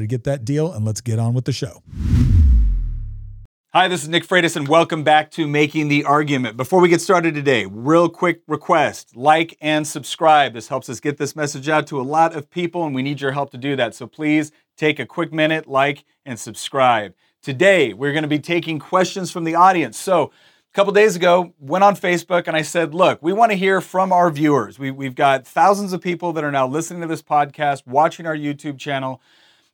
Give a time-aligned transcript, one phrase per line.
[0.00, 1.82] to get that deal, and let's get on with the show.
[3.74, 6.56] Hi, this is Nick Freitas, and welcome back to Making the Argument.
[6.56, 10.52] Before we get started today, real quick request like and subscribe.
[10.52, 13.20] This helps us get this message out to a lot of people, and we need
[13.20, 13.96] your help to do that.
[13.96, 17.14] So please take a quick minute, like, and subscribe.
[17.42, 19.98] Today, we're going to be taking questions from the audience.
[19.98, 23.58] So, a couple days ago, went on Facebook and I said, look, we want to
[23.58, 24.78] hear from our viewers.
[24.78, 28.36] We, we've got thousands of people that are now listening to this podcast, watching our
[28.36, 29.20] YouTube channel.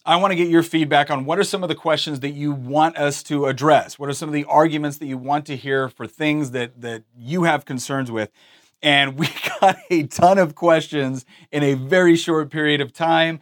[0.04, 2.52] I want to get your feedback on what are some of the questions that you
[2.52, 3.98] want us to address?
[3.98, 7.02] What are some of the arguments that you want to hear for things that, that
[7.18, 8.30] you have concerns with?
[8.82, 9.28] And we
[9.60, 13.40] got a ton of questions in a very short period of time.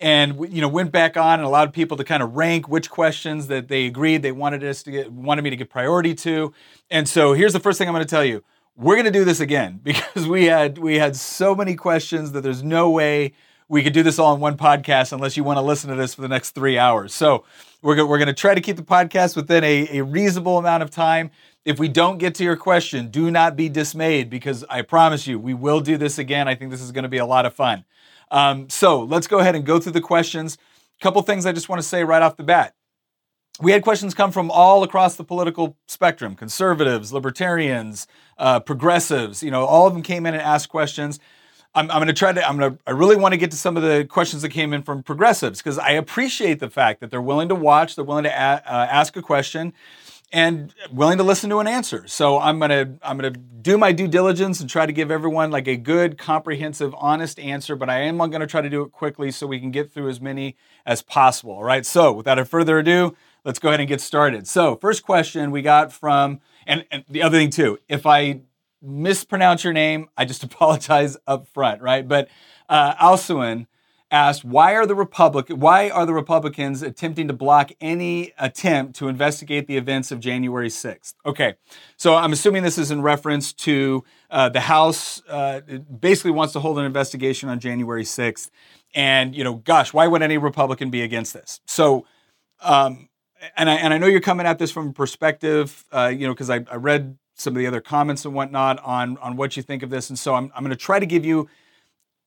[0.00, 3.46] And you know, went back on and allowed people to kind of rank which questions
[3.48, 6.54] that they agreed they wanted us to get, wanted me to give priority to.
[6.90, 8.42] And so here's the first thing I'm going to tell you:
[8.76, 12.40] we're going to do this again because we had we had so many questions that
[12.40, 13.34] there's no way
[13.70, 16.12] we could do this all in one podcast unless you want to listen to this
[16.12, 17.14] for the next three hours.
[17.14, 17.44] So
[17.82, 20.82] we're, go- we're going to try to keep the podcast within a, a reasonable amount
[20.82, 21.30] of time.
[21.64, 25.38] If we don't get to your question, do not be dismayed because I promise you,
[25.38, 26.48] we will do this again.
[26.48, 27.84] I think this is going to be a lot of fun.
[28.32, 30.58] Um, so let's go ahead and go through the questions.
[31.00, 32.74] A couple things I just want to say right off the bat.
[33.60, 39.42] We had questions come from all across the political spectrum conservatives, libertarians, uh, progressives.
[39.44, 41.20] You know, all of them came in and asked questions.
[41.74, 43.56] I'm, I'm going to try to, I'm going to, I really want to get to
[43.56, 47.10] some of the questions that came in from progressives because I appreciate the fact that
[47.10, 49.72] they're willing to watch, they're willing to a, uh, ask a question
[50.32, 52.06] and willing to listen to an answer.
[52.06, 55.10] So I'm going to, I'm going to do my due diligence and try to give
[55.10, 58.82] everyone like a good, comprehensive, honest answer, but I am going to try to do
[58.82, 60.56] it quickly so we can get through as many
[60.86, 61.54] as possible.
[61.54, 61.84] All right.
[61.84, 64.46] So without further ado, let's go ahead and get started.
[64.46, 68.40] So first question we got from, and, and the other thing too, if I
[68.82, 72.06] mispronounce your name, I just apologize up front, right?
[72.06, 72.28] But
[72.68, 73.66] uh, Alsuin
[74.10, 79.08] asked, why are the Republic, why are the Republicans attempting to block any attempt to
[79.08, 81.14] investigate the events of January 6th?
[81.24, 81.54] Okay,
[81.96, 85.60] so I'm assuming this is in reference to uh, the House uh,
[86.00, 88.50] basically wants to hold an investigation on January 6th.
[88.94, 91.60] And, you know, gosh, why would any Republican be against this?
[91.66, 92.06] So,
[92.60, 93.08] um,
[93.56, 96.34] and I, and I know you're coming at this from a perspective, uh, you know,
[96.34, 99.62] because I, I read some of the other comments and whatnot on on what you
[99.62, 100.10] think of this.
[100.10, 101.48] And so I'm I'm going to try to give you,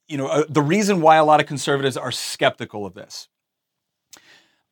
[0.08, 3.28] you know, uh, the reason why a lot of conservatives are skeptical of this.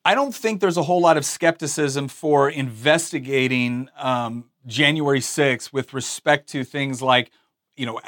[0.04, 5.94] I don't think there's a whole lot of skepticism for investigating um, January 6th with
[5.94, 7.32] respect to things like,
[7.76, 8.00] you know,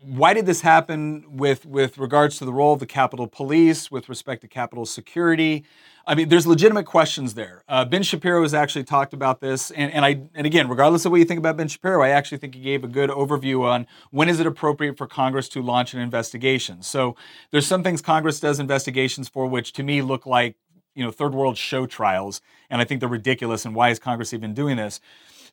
[0.00, 4.08] why did this happen with with regards to the role of the Capitol Police, with
[4.08, 5.64] respect to Capitol security?
[6.06, 7.64] I mean, there's legitimate questions there.
[7.68, 11.10] Uh, ben Shapiro has actually talked about this, and, and I and again, regardless of
[11.10, 13.86] what you think about Ben Shapiro, I actually think he gave a good overview on
[14.10, 16.82] when is it appropriate for Congress to launch an investigation.
[16.82, 17.16] So
[17.50, 20.56] there's some things Congress does investigations for, which to me look like
[20.94, 22.40] you know third world show trials,
[22.70, 23.64] and I think they're ridiculous.
[23.64, 25.00] And why is Congress even doing this?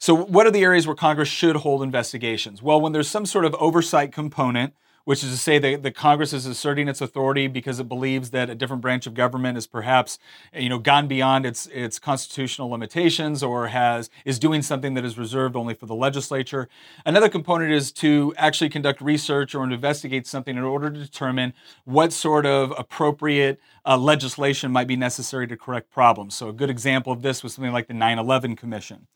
[0.06, 2.62] So, what are the areas where Congress should hold investigations?
[2.62, 6.34] Well, when there's some sort of oversight component which is to say that the Congress
[6.34, 10.18] is asserting its authority because it believes that a different branch of government is perhaps,
[10.54, 15.18] you know, gone beyond its its constitutional limitations or has is doing something that is
[15.18, 16.68] reserved only for the legislature.
[17.06, 21.54] Another component is to actually conduct research or investigate something in order to determine
[21.86, 26.36] what sort of appropriate uh, legislation might be necessary to correct problems.
[26.36, 29.08] So a good example of this was something like the 9/11 Commission.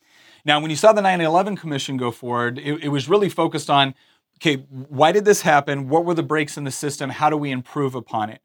[0.45, 3.69] Now, when you saw the 9 11 Commission go forward, it, it, was really focused
[3.69, 3.93] on
[4.37, 5.89] okay, why did this happen?
[5.89, 7.09] What were the breaks in the system?
[7.09, 8.41] How do we improve upon it?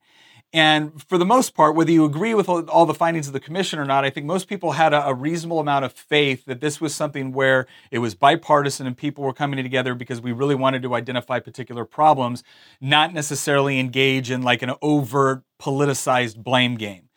[0.55, 3.81] And for the most part, whether you agree with all the findings of the commission
[3.81, 6.95] or not, I think most people had a, reasonable amount of faith that this was
[6.95, 10.95] something where it was bipartisan and people were coming together because we really wanted to
[10.95, 12.45] identify particular problems,
[12.81, 17.09] not necessarily engage in like an overt politicized blame game.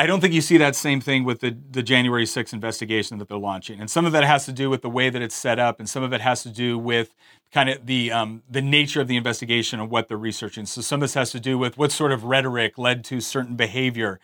[0.00, 3.28] I don't think you see that same thing with the, the January 6th investigation that
[3.28, 3.80] they're launching.
[3.80, 5.86] And some of that has to do with the way that it's set up, and
[5.86, 7.14] some of it has to do with
[7.52, 10.64] kind of the um, the nature of the investigation and what they're researching.
[10.64, 13.56] So some of this has to do with what sort of rhetoric led to certain
[13.56, 14.20] behavior.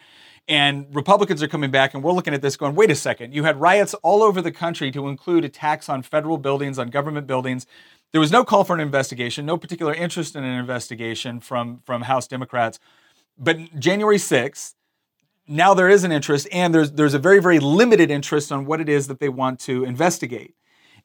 [0.48, 3.44] And Republicans are coming back, and we're looking at this going, wait a second, you
[3.44, 7.66] had riots all over the country to include attacks on federal buildings, on government buildings.
[8.12, 12.00] There was no call for an investigation, no particular interest in an investigation from, from
[12.02, 12.78] House Democrats.
[13.36, 14.75] But January 6th,
[15.48, 18.80] now there is an interest, and there's there's a very very limited interest on what
[18.80, 20.54] it is that they want to investigate.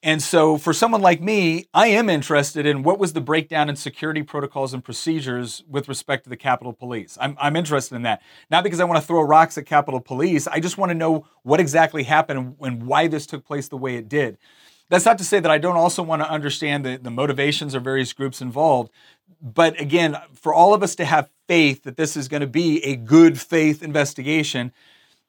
[0.03, 3.75] And so, for someone like me, I am interested in what was the breakdown in
[3.75, 7.19] security protocols and procedures with respect to the Capitol Police.
[7.21, 8.23] I'm, I'm interested in that.
[8.49, 11.27] Not because I want to throw rocks at Capitol Police, I just want to know
[11.43, 14.39] what exactly happened and why this took place the way it did.
[14.89, 17.83] That's not to say that I don't also want to understand the, the motivations of
[17.83, 18.91] various groups involved.
[19.39, 22.81] But again, for all of us to have faith that this is going to be
[22.85, 24.71] a good faith investigation,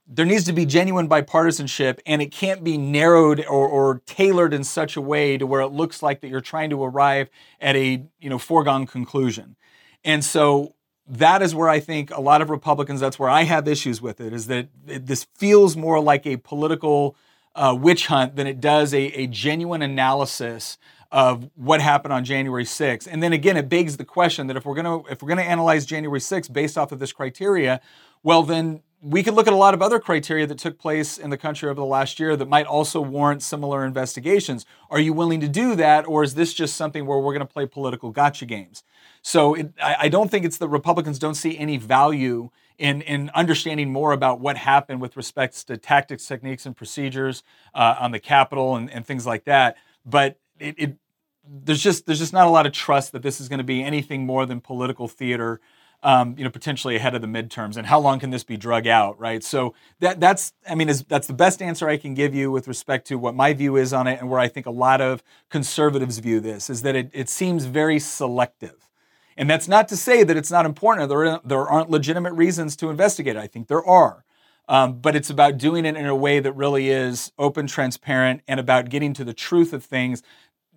[0.07, 4.63] there needs to be genuine bipartisanship and it can't be narrowed or, or, tailored in
[4.63, 7.29] such a way to where it looks like that you're trying to arrive
[7.61, 9.57] at a you know foregone conclusion.
[10.05, 10.77] And so
[11.09, 14.21] that is where i think a lot of republicans that's where i have issues with
[14.21, 17.17] it is that this feels more like a political
[17.57, 20.79] uh, witch hunt than it does a, a genuine analysis
[21.13, 23.07] of what happened on January 6th.
[23.07, 25.43] And then again, it begs the question that if we're going to if we're to
[25.45, 27.81] analyze January 6th based off of this criteria,
[28.23, 31.29] well then we could look at a lot of other criteria that took place in
[31.31, 34.65] the country over the last year that might also warrant similar investigations.
[34.91, 37.53] Are you willing to do that, or is this just something where we're going to
[37.53, 38.85] play political gotcha games?
[39.21, 43.31] So it, I, I, don't think it's that Republicans don't see any value in, in
[43.35, 47.43] understanding more about what happened with respects to tactics, techniques, and procedures
[47.75, 49.77] uh, on the Capitol and, and things like that.
[50.07, 50.97] But it, it
[51.45, 53.83] there's just there's just not a lot of trust that this is going to be
[53.83, 55.61] anything more than political theater.
[56.05, 58.89] Um, you know, potentially ahead of the midterms, and how long can this be drug
[58.89, 59.41] out, right?
[59.41, 62.67] So that that's, I mean, is, that's the best answer I can give you with
[62.67, 65.23] respect to what my view is on it, and where I think a lot of
[65.49, 68.89] conservatives view this is that it, it seems very selective,
[69.37, 71.09] and that's not to say that it's not important.
[71.09, 73.37] There there aren't legitimate reasons to investigate.
[73.37, 74.25] I think there are,
[74.69, 78.59] um, but it's about doing it in a way that really is open, transparent, and
[78.59, 80.25] about getting to the truth of things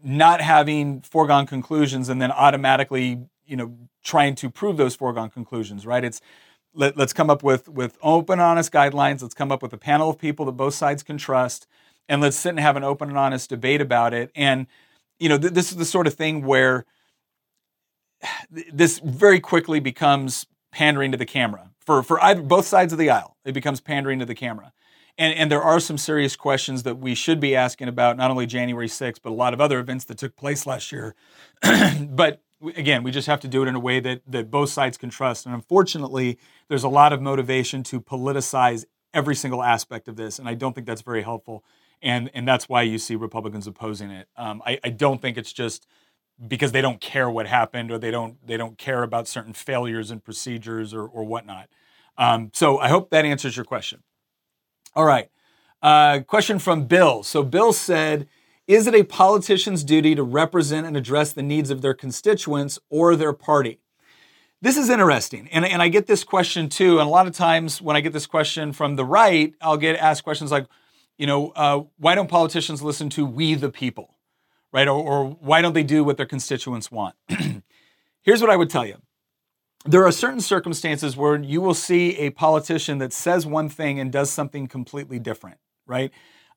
[0.05, 5.85] not having foregone conclusions and then automatically, you know, trying to prove those foregone conclusions,
[5.85, 6.03] right?
[6.03, 6.21] It's
[6.75, 9.21] let, us come up with with open, honest guidelines.
[9.21, 11.67] Let's come up with a panel of people that both sides can trust,
[12.07, 14.29] and let's sit and have an open and honest debate about it.
[14.35, 14.67] And
[15.19, 16.85] you know, th- this is the sort of thing where
[18.71, 23.09] this very quickly becomes pandering to the camera for for either, both sides of the
[23.09, 23.37] aisle.
[23.43, 24.71] It becomes pandering to the camera.
[25.17, 28.45] And, and there are some serious questions that we should be asking about not only
[28.45, 31.15] January 6th, but a lot of other events that took place last year.
[32.09, 32.41] but
[32.75, 35.09] again, we just have to do it in a way that, that both sides can
[35.09, 35.45] trust.
[35.45, 40.39] And unfortunately, there's a lot of motivation to politicize every single aspect of this.
[40.39, 41.63] And I don't think that's very helpful.
[42.01, 44.27] And, and that's why you see Republicans opposing it.
[44.35, 45.87] Um, I, I don't think it's just
[46.47, 50.11] because they don't care what happened or they don't they don't care about certain failures
[50.11, 51.69] and procedures or, or whatnot.
[52.17, 54.03] Um, so I hope that answers your question.
[54.95, 55.29] All right.
[55.81, 57.21] Uh, question from Bill.
[57.21, 58.27] So Bill said,
[58.67, 63.15] is it a politician's duty to represent and address the needs of their constituents or
[63.15, 63.79] their party?
[64.61, 65.47] This is interesting.
[65.51, 66.99] And, and I get this question too.
[66.99, 69.99] And a lot of times when I get this question from the right, I'll get
[69.99, 70.65] asked questions like,
[71.17, 74.15] you know, uh, why don't politicians listen to we the people?
[74.71, 74.87] Right?
[74.87, 77.15] Or, or why don't they do what their constituents want?
[78.23, 78.95] Here's what I would tell you
[79.85, 84.11] there are certain circumstances where you will see a politician that says one thing and
[84.11, 86.11] does something completely different, right?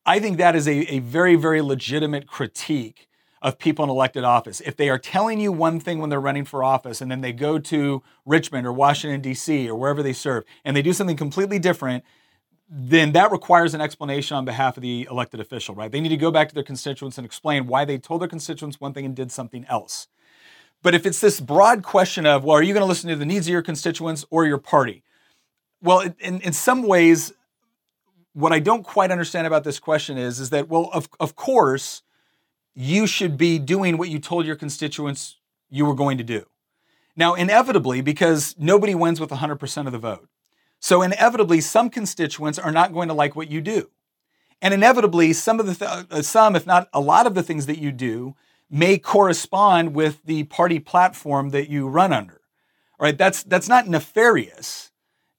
[0.06, 3.08] I think that is a, a very, very legitimate critique
[3.42, 4.60] of people in elected office.
[4.62, 7.32] If they are telling you one thing when they're running for office and then they
[7.32, 9.68] go to Richmond or Washington, D.C.
[9.68, 12.04] or wherever they serve and they do something completely different,
[12.70, 15.92] then that requires an explanation on behalf of the elected official, right?
[15.92, 18.80] They need to go back to their constituents and explain why they told their constituents
[18.80, 20.08] one thing and did something else.
[20.82, 23.26] But if it's this broad question of, well, are you going to listen to the
[23.26, 25.02] needs of your constituents or your party?
[25.82, 27.32] Well, in, in some ways,
[28.32, 32.02] what I don't quite understand about this question is, is that, well, of, of course,
[32.74, 35.36] you should be doing what you told your constituents
[35.68, 36.46] you were going to do.
[37.16, 40.28] Now, inevitably, because nobody wins with 100% of the vote.
[40.78, 43.90] So, inevitably, some constituents are not going to like what you do.
[44.62, 47.66] And inevitably, some of the, th- uh, some, if not a lot of the things
[47.66, 48.36] that you do,
[48.70, 52.40] may correspond with the party platform that you run under.
[52.98, 54.90] All right, that's that's not nefarious.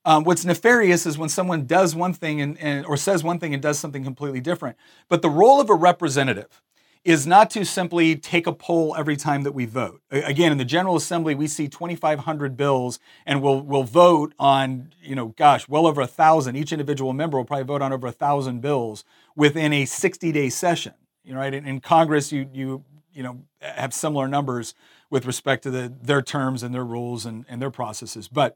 [0.05, 3.53] Um, what's nefarious is when someone does one thing and, and or says one thing
[3.53, 4.77] and does something completely different.
[5.09, 6.61] But the role of a representative
[7.05, 10.01] is not to simply take a poll every time that we vote.
[10.11, 15.15] Again, in the General Assembly, we see 2,500 bills, and we'll we'll vote on, you
[15.15, 16.55] know, gosh, well over a thousand.
[16.55, 19.03] Each individual member will probably vote on over a thousand bills
[19.35, 20.93] within a 60-day session.
[21.23, 21.53] You know, right?
[21.53, 22.83] In, in Congress, you you
[23.19, 24.73] you know have similar numbers
[25.09, 28.29] with respect to the, their terms and their rules and, and their processes.
[28.29, 28.55] But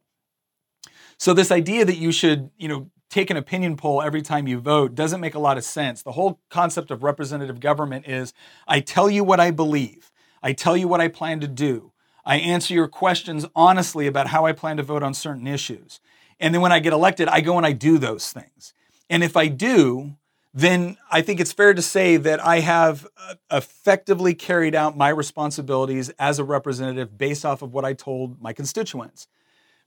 [1.17, 4.61] so this idea that you should, you know, take an opinion poll every time you
[4.61, 6.01] vote doesn't make a lot of sense.
[6.01, 8.31] The whole concept of representative government is
[8.65, 11.91] I tell you what I believe, I tell you what I plan to do,
[12.23, 15.99] I answer your questions honestly about how I plan to vote on certain issues.
[16.39, 18.73] And then when I get elected, I go and I do those things.
[19.09, 20.15] And if I do,
[20.53, 25.09] then I think it's fair to say that I have uh, effectively carried out my
[25.09, 29.27] responsibilities as a representative based off of what I told my constituents.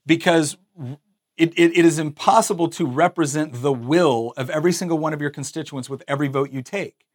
[0.05, 0.57] Because
[1.37, 5.29] it, it, it is impossible to represent the will of every single one of your
[5.29, 7.05] constituents with every vote you take.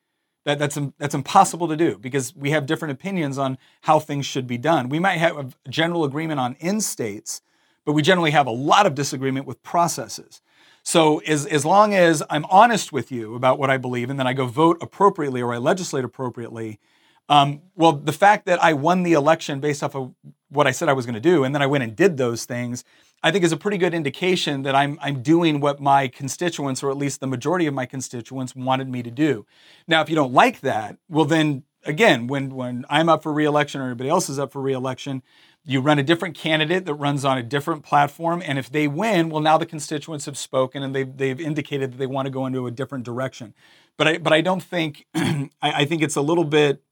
[0.45, 4.47] That, that's, that's impossible to do because we have different opinions on how things should
[4.47, 4.89] be done.
[4.89, 7.43] We might have a general agreement on end states,
[7.85, 10.41] but we generally have a lot of disagreement with processes.
[10.83, 14.27] So as, as long as I'm honest with you about what I believe and then
[14.27, 16.81] I go vote appropriately or I legislate appropriately,
[17.29, 20.15] um, well, the fact that I won the election based off of
[20.49, 22.45] what I said I was going to do and then I went and did those
[22.45, 22.85] things
[23.23, 26.91] I think is a pretty good indication that I'm, I'm doing what my constituents, or
[26.91, 29.47] at least the majority of my constituents, wanted me to do.
[29.87, 33.81] Now, if you don't like that, well, then again, when, when I'm up for reelection
[33.81, 35.23] or anybody else is up for reelection,
[35.65, 38.43] you run a different candidate that runs on a different platform.
[38.45, 41.99] And if they win, well, now the constituents have spoken and they've, they've indicated that
[41.99, 43.55] they want to go into a different direction.
[43.97, 46.83] But I, but I don't think, I, I think it's a little bit,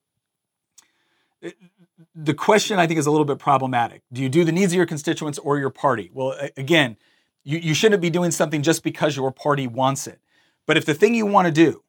[1.45, 1.51] uh,
[2.15, 4.03] the question I think is a little bit problematic.
[4.13, 6.11] Do you do the needs of your constituents or your party?
[6.13, 6.97] Well, again,
[7.43, 10.21] you, you shouldn't be doing something just because your party wants it.
[10.67, 11.83] But if the thing you want to do,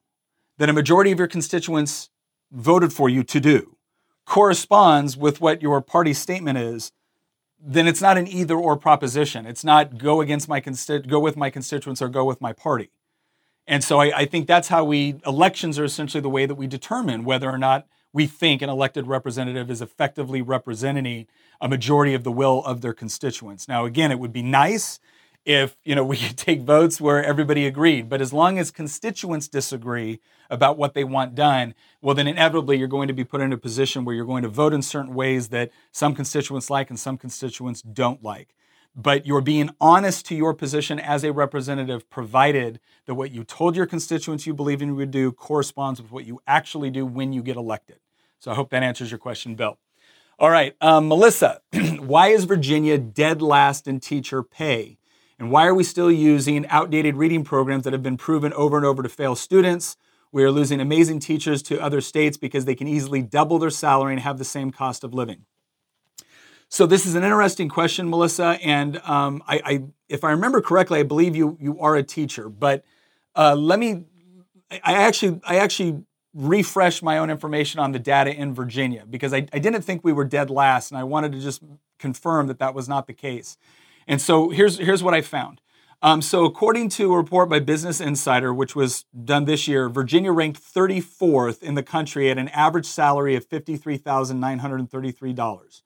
[0.58, 2.10] that a majority of your constituents
[2.50, 3.76] voted for you to do,
[4.24, 6.92] corresponds with what your party statement is,
[7.64, 9.46] then it's not an either or proposition.
[9.46, 12.90] It's not go against my consti- go with my constituents or go with my party.
[13.66, 16.66] And so I, I think that's how we elections are essentially the way that we
[16.66, 21.26] determine whether or not we think an elected representative is effectively representing
[21.60, 23.68] a majority of the will of their constituents.
[23.68, 24.98] Now, again, it would be nice
[25.44, 29.48] if you know we could take votes where everybody agreed, but as long as constituents
[29.48, 30.20] disagree
[30.50, 33.58] about what they want done, well, then inevitably you're going to be put in a
[33.58, 37.16] position where you're going to vote in certain ways that some constituents like and some
[37.16, 38.54] constituents don't like
[38.94, 43.76] but you're being honest to your position as a representative, provided that what you told
[43.76, 47.42] your constituents you believe you would do corresponds with what you actually do when you
[47.42, 47.96] get elected.
[48.38, 49.78] So I hope that answers your question, Bill.
[50.38, 51.60] All right, um, Melissa,
[51.98, 54.98] why is Virginia dead last in teacher pay?
[55.42, 58.86] And why are we still using outdated reading programs that have been proven over and
[58.86, 59.96] over to fail students?
[60.30, 64.12] We are losing amazing teachers to other states because they can easily double their salary
[64.12, 65.44] and have the same cost of living.
[66.68, 68.56] So this is an interesting question, Melissa.
[68.62, 72.48] And um, I, I, if I remember correctly, I believe you you are a teacher.
[72.48, 72.84] But
[73.34, 74.04] uh, let me.
[74.84, 79.48] I actually I actually refreshed my own information on the data in Virginia because I,
[79.52, 81.64] I didn't think we were dead last, and I wanted to just
[81.98, 83.56] confirm that that was not the case.
[84.06, 85.60] And so here's here's what I found.
[86.04, 90.32] Um, so according to a report by Business Insider, which was done this year, Virginia
[90.32, 95.82] ranked 34th in the country at an average salary of $53,933.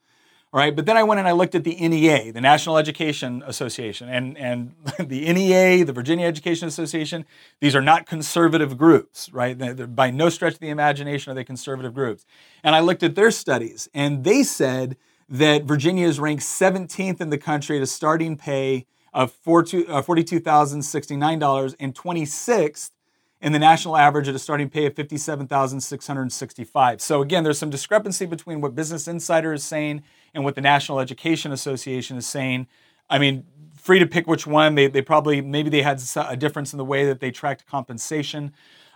[0.53, 3.43] All right, but then I went and I looked at the NEA, the National Education
[3.47, 7.27] Association, and, and the NEA, the Virginia Education Association,
[7.61, 9.59] these are not conservative groups, right?
[9.59, 12.25] They're, by no stretch of the imagination are they conservative groups.
[12.65, 14.97] And I looked at their studies, and they said
[15.29, 21.77] that Virginia is ranked 17th in the country at a starting pay of $42,069 uh,
[21.81, 22.91] and 26th
[23.41, 27.01] in the national average at a starting pay of 57,665.
[27.01, 30.03] So again, there's some discrepancy between what Business Insider is saying
[30.35, 32.67] and what the National Education Association is saying.
[33.09, 34.75] I mean, free to pick which one.
[34.75, 38.53] They, they probably, maybe they had a difference in the way that they tracked compensation.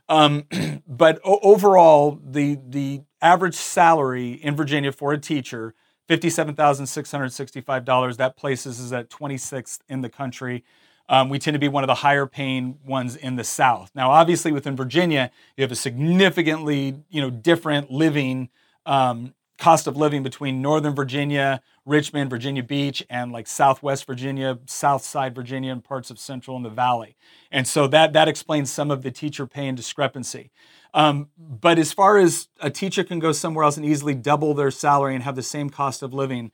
[0.08, 0.46] Um,
[0.88, 5.74] but overall, the, the average salary in Virginia for a teacher,
[6.10, 10.64] $57,665, that places us at 26th in the country.
[11.08, 13.90] Um, we tend to be one of the higher paying ones in the South.
[13.94, 18.48] Now, obviously, within Virginia, you have a significantly you know different living
[18.86, 25.04] um, cost of living between Northern Virginia, Richmond, Virginia Beach, and like Southwest Virginia, South
[25.04, 27.16] Side Virginia, and parts of Central and the Valley.
[27.52, 30.50] And so that that explains some of the teacher pay and discrepancy.
[30.94, 34.70] Um, but as far as a teacher can go somewhere else and easily double their
[34.70, 36.50] salary and have the same cost of living,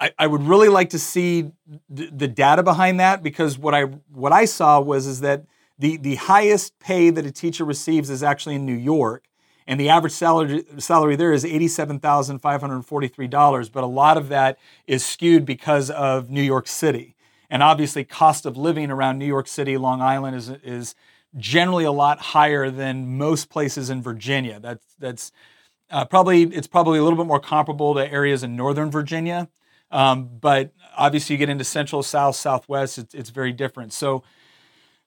[0.00, 1.50] I, I would really like to see
[1.88, 3.82] the, the data behind that because what I
[4.12, 5.44] what I saw was is that
[5.78, 9.24] the the highest pay that a teacher receives is actually in New York
[9.66, 15.44] And the average salary, salary there is $87,543, but a lot of that is skewed
[15.44, 17.14] because of New York City.
[17.50, 20.94] And obviously, cost of living around New York City, Long Island is, is
[21.38, 24.60] generally a lot higher than most places in Virginia.
[24.60, 25.32] That's, that's
[25.90, 29.48] uh, probably, it's probably a little bit more comparable to areas in Northern Virginia.
[29.90, 33.92] Um, but obviously, you get into Central, South, Southwest, it's, it's very different.
[33.92, 34.22] So,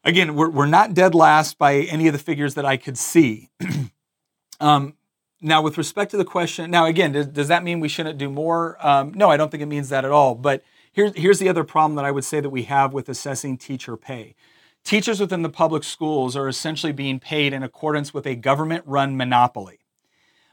[0.03, 3.49] again, we're, we're not dead last by any of the figures that I could see.
[4.59, 4.95] um,
[5.41, 8.29] now, with respect to the question, now again, does, does that mean we shouldn't do
[8.29, 8.77] more?
[8.85, 10.35] Um, no, I don't think it means that at all.
[10.35, 13.57] But here's, here's the other problem that I would say that we have with assessing
[13.57, 14.35] teacher pay.
[14.83, 19.15] Teachers within the public schools are essentially being paid in accordance with a government run
[19.15, 19.79] monopoly.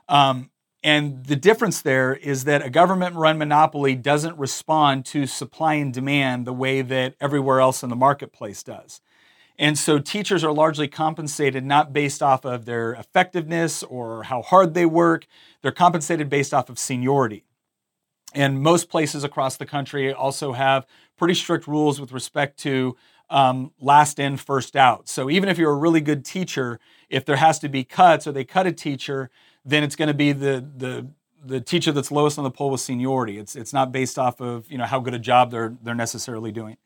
[0.08, 0.50] Um,
[0.82, 5.92] and the difference there is that a government run monopoly doesn't respond to supply and
[5.92, 9.00] demand the way that everywhere else in the marketplace does.
[9.58, 14.74] And so teachers are largely compensated not based off of their effectiveness or how hard
[14.74, 15.26] they work,
[15.62, 17.44] they're compensated based off of seniority.
[18.34, 22.96] And most places across the country also have pretty strict rules with respect to
[23.30, 25.08] um, last in, first out.
[25.08, 28.32] So even if you're a really good teacher, if there has to be cuts or
[28.32, 29.30] they cut a teacher,
[29.64, 31.08] then it's going to be the, the,
[31.44, 33.38] the teacher that's lowest on the pole with seniority.
[33.38, 36.52] It's, it's not based off of you know, how good a job they're, they're necessarily
[36.52, 36.76] doing.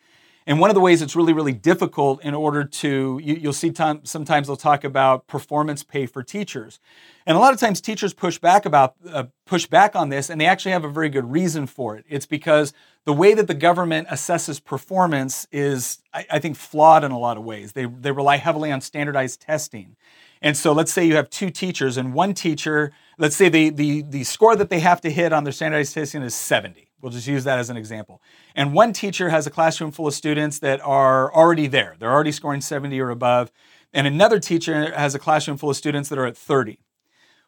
[0.46, 3.70] And one of the ways it's really, really difficult in order to, you, will see
[3.70, 6.80] time, sometimes they'll talk about performance pay for teachers.
[7.26, 10.40] And a lot of times teachers push back about, uh, push back on this and
[10.40, 12.04] they actually have a very good reason for it.
[12.08, 12.72] It's because
[13.04, 17.36] the way that the government assesses performance is, I, I think, flawed in a lot
[17.36, 17.72] of ways.
[17.72, 19.96] They, they rely heavily on standardized testing.
[20.40, 24.02] And so let's say you have two teachers and one teacher, let's say the, the,
[24.02, 26.88] the score that they have to hit on their standardized testing is 70.
[27.02, 28.22] We'll just use that as an example.
[28.54, 31.96] And one teacher has a classroom full of students that are already there.
[31.98, 33.50] They're already scoring 70 or above.
[33.92, 36.78] And another teacher has a classroom full of students that are at 30.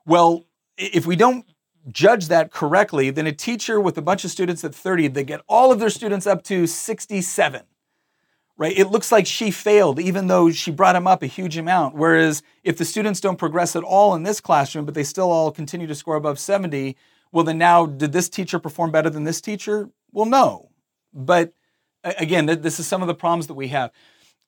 [0.05, 0.45] Well,
[0.77, 1.47] if we don't
[1.89, 5.41] judge that correctly, then a teacher with a bunch of students at 30, they get
[5.49, 7.63] all of their students up to 67.
[8.57, 8.77] Right?
[8.77, 11.95] It looks like she failed, even though she brought them up a huge amount.
[11.95, 15.51] Whereas if the students don't progress at all in this classroom, but they still all
[15.51, 16.97] continue to score above 70,
[17.35, 19.91] well, then now, did this teacher perform better than this teacher?
[20.13, 20.71] Well, no.
[21.13, 21.53] But
[22.05, 23.91] again, this is some of the problems that we have.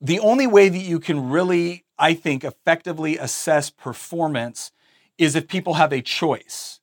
[0.01, 4.70] The only way that you can really, I think, effectively assess performance
[5.18, 6.79] is if people have a choice.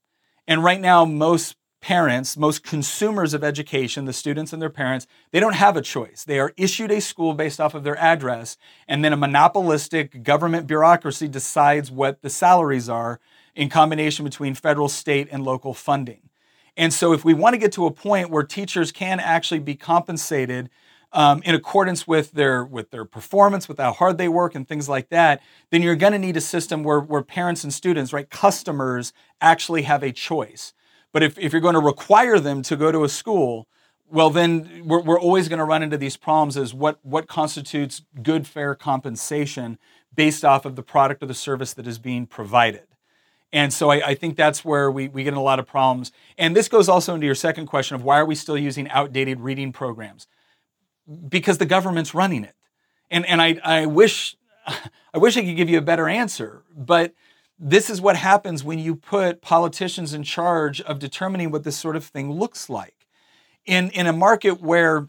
[0.46, 5.39] And right now, most parents, most consumers of education, the students and their parents, they
[5.39, 6.26] don't have a choice.
[6.26, 8.58] They are issued a school based off of their address,
[8.89, 13.22] and then a monopolistic government bureaucracy decides what the salaries are
[13.56, 16.30] in combination between federal, state, and local funding.
[16.76, 19.76] And so, if we want to get to a point where teachers can actually be
[19.76, 20.70] compensated
[21.12, 24.89] um, in accordance with their with their performance, with how hard they work, and things
[24.89, 28.30] like that, then you're going to need a system where where parents and students, right,
[28.30, 30.74] customers, actually have a choice.
[31.12, 33.68] But if, if you're going to require them to go to a school,
[34.10, 38.02] well, then we're, we're always going to run into these problems as what, what constitutes
[38.22, 39.78] good, fair compensation
[40.13, 42.86] based off of the product or the service that is being provided.
[43.54, 46.12] And so I, I, think that's where we, we get in a lot of problems.
[46.39, 49.39] And this goes also into your second question of why are we still using outdated
[49.39, 50.28] reading programs?
[51.30, 52.56] Because the government's running it.
[53.12, 54.36] And, and I, I wish
[55.13, 57.13] I wish I could give you a better answer, but
[57.60, 61.96] this is what happens when you put politicians in charge of determining what this sort
[61.96, 63.08] of thing looks like.
[63.66, 65.08] In, in a market where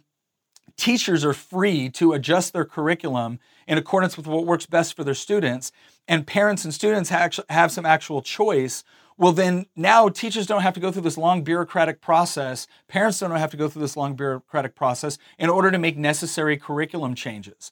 [0.77, 5.15] teachers are free to adjust their curriculum in accordance with what works best for their
[5.15, 5.73] students,
[6.07, 8.85] and parents and students have some actual choice,
[9.17, 12.67] well, then now teachers don't have to go through this long bureaucratic process.
[12.89, 16.57] Parents don't have to go through this long bureaucratic process in order to make necessary
[16.57, 17.71] curriculum changes.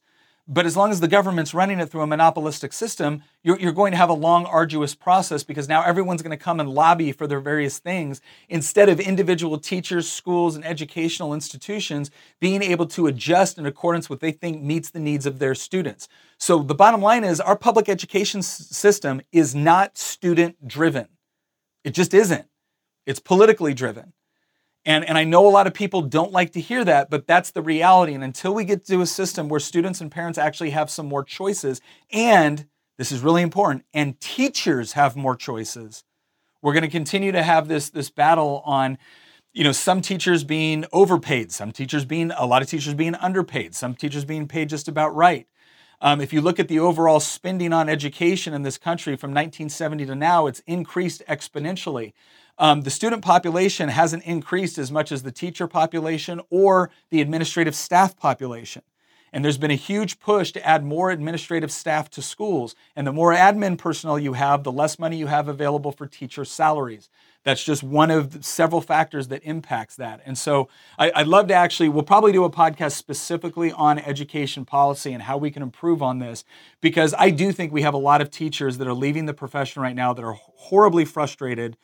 [0.49, 3.93] But as long as the government's running it through a monopolistic system, you're, you're, going
[3.93, 7.29] to have a long, arduous process because now everyone's going to come and lobby for
[7.29, 13.57] their various things instead of individual teachers, schools, and educational institutions being able to adjust
[13.57, 16.09] in accordance with what they think meets the needs of their students.
[16.39, 21.07] So the bottom line is our public education system is not student driven.
[21.85, 22.47] It just isn't.
[23.07, 24.13] It's politically driven.
[24.85, 27.53] And, and I know a lot of people don't like to hear that, but that's
[27.53, 28.14] the reality.
[28.14, 31.23] And until we get to a system where students and parents actually have some more
[31.23, 32.66] choices, and
[32.99, 36.05] this is really important, and teachers have more choices,
[36.62, 38.99] we're going to continue to have this, this battle on
[39.53, 43.75] you know some teachers being overpaid some teachers being a lot of teachers being underpaid
[43.75, 45.47] some teachers being paid just about right
[46.01, 50.07] um, if you look at the overall spending on education in this country from 1970
[50.07, 52.14] to now it's increased exponentially
[52.59, 57.75] um, the student population hasn't increased as much as the teacher population or the administrative
[57.75, 58.83] staff population.
[59.33, 62.75] And there's been a huge push to add more administrative staff to schools.
[62.95, 66.45] And the more admin personnel you have, the less money you have available for teacher
[66.45, 67.09] salaries.
[67.43, 70.21] That's just one of several factors that impacts that.
[70.27, 74.65] And so I, would love to actually, we'll probably do a podcast specifically on education
[74.67, 76.45] policy and how we can improve on this,
[76.81, 79.83] because I do think we have a lot of teachers that are leaving the profession
[79.83, 81.77] right now that are horribly frustrated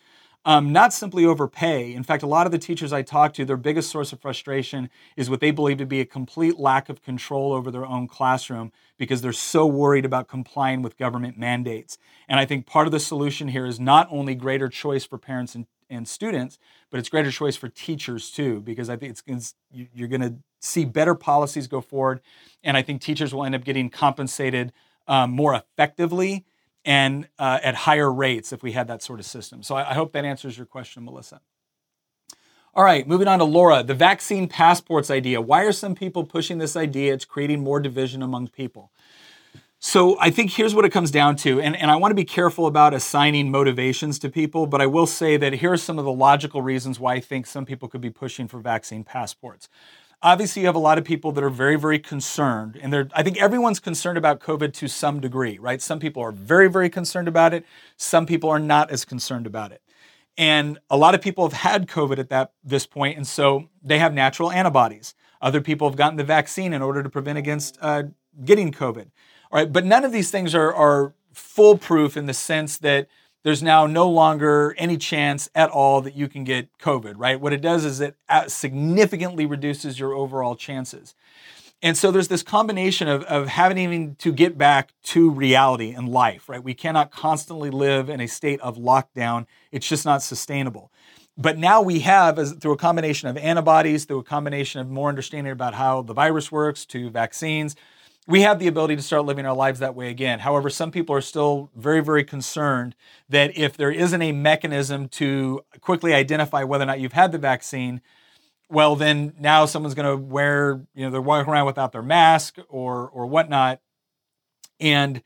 [0.44, 1.92] um, not simply overpay.
[1.92, 4.88] In fact, a lot of the teachers I talk to, their biggest source of frustration
[5.16, 8.72] is what they believe to be a complete lack of control over their own classroom
[8.96, 11.98] because they're so worried about complying with government mandates.
[12.28, 15.54] And I think part of the solution here is not only greater choice for parents
[15.54, 16.58] and, and students,
[16.90, 20.36] but it's greater choice for teachers too, because I think it's, it's you're going to
[20.60, 22.20] see better policies go forward.
[22.62, 24.72] And I think teachers will end up getting compensated
[25.06, 26.44] um, more effectively
[26.84, 29.62] and uh, at higher rates if we had that sort of system.
[29.62, 31.40] So I, I hope that answers your question, Melissa.
[32.74, 35.40] All right, moving on to Laura, the vaccine passports idea.
[35.40, 37.12] Why are some people pushing this idea?
[37.12, 38.92] It's creating more division among people.
[39.80, 42.24] So I think here's what it comes down to, and, and I want to be
[42.24, 46.04] careful about assigning motivations to people, but I will say that here are some of
[46.04, 49.68] the logical reasons why I think some people could be pushing for vaccine passports
[50.22, 53.22] obviously you have a lot of people that are very very concerned and they're i
[53.22, 55.80] think everyone's concerned about covid to some degree right?
[55.80, 57.64] Some people are very very concerned about it.
[57.96, 59.82] Some people are not as concerned about it.
[60.36, 63.98] And a lot of people have had covid at that this point and so they
[63.98, 65.14] have natural antibodies.
[65.40, 68.04] Other people have gotten the vaccine in order to prevent against uh,
[68.44, 69.10] getting covid
[69.50, 69.72] all right?
[69.72, 73.08] But none of these things are, are foolproof in the sense that
[73.44, 77.40] there's now no longer any chance at all that you can get COVID, right?
[77.40, 81.14] What it does is it uh, significantly reduces your overall chances.
[81.80, 86.48] And so there's this combination of, of having to get back to reality and life,
[86.48, 86.62] right?
[86.62, 89.46] We cannot constantly live in a state of lockdown.
[89.70, 90.90] It's just not sustainable.
[91.36, 95.08] But now we have, as, through a combination of antibodies, through a combination of more
[95.08, 97.76] understanding about how the virus works, to vaccines,
[98.28, 100.40] we have the ability to start living our lives that way again.
[100.40, 102.94] However, some people are still very, very concerned
[103.30, 107.38] that if there isn't a mechanism to quickly identify whether or not you've had the
[107.38, 108.02] vaccine,
[108.68, 112.58] well, then now someone's going to wear, you know, they're walking around without their mask
[112.68, 113.80] or or whatnot,
[114.78, 115.22] and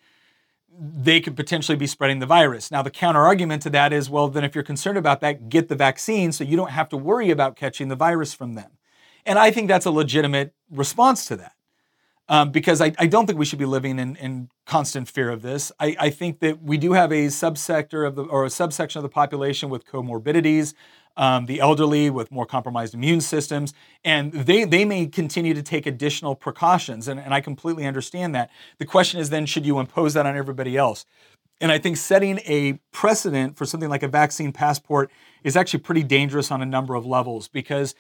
[0.79, 2.71] they could potentially be spreading the virus.
[2.71, 5.69] Now, the counter argument to that is, well, then if you're concerned about that, get
[5.69, 8.71] the vaccine so you don't have to worry about catching the virus from them.
[9.27, 11.53] And I think that's a legitimate response to that
[12.29, 15.43] um, because I, I, don't think we should be living in, in constant fear of
[15.43, 15.73] this.
[15.81, 19.03] I, I, think that we do have a subsector of the or a subsection of
[19.03, 20.75] the population with comorbidities,
[21.17, 25.87] um, the elderly with more compromised immune systems, and they they may continue to take
[25.87, 28.51] additional precautions, and, and I completely understand that.
[28.79, 31.05] The question is then, should you impose that on everybody else?
[31.61, 35.13] And I think setting a precedent for something like a vaccine passport
[35.45, 37.95] is actually pretty dangerous on a number of levels because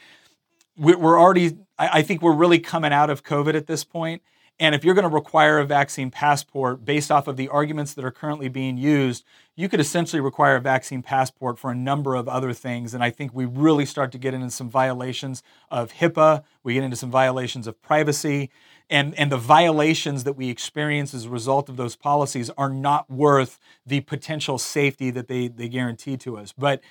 [0.76, 4.22] we're already, I think we're really coming out of COVID at this point.
[4.60, 8.04] And if you're going to require a vaccine passport based off of the arguments that
[8.04, 9.24] are currently being used,
[9.56, 12.94] you could essentially require a vaccine passport for a number of other things.
[12.94, 16.84] And I think we really start to get into some violations of HIPAA, we get
[16.84, 18.50] into some violations of privacy.
[18.88, 23.10] And, and the violations that we experience as a result of those policies are not
[23.10, 26.52] worth the potential safety that they, they guarantee to us.
[26.56, 26.82] But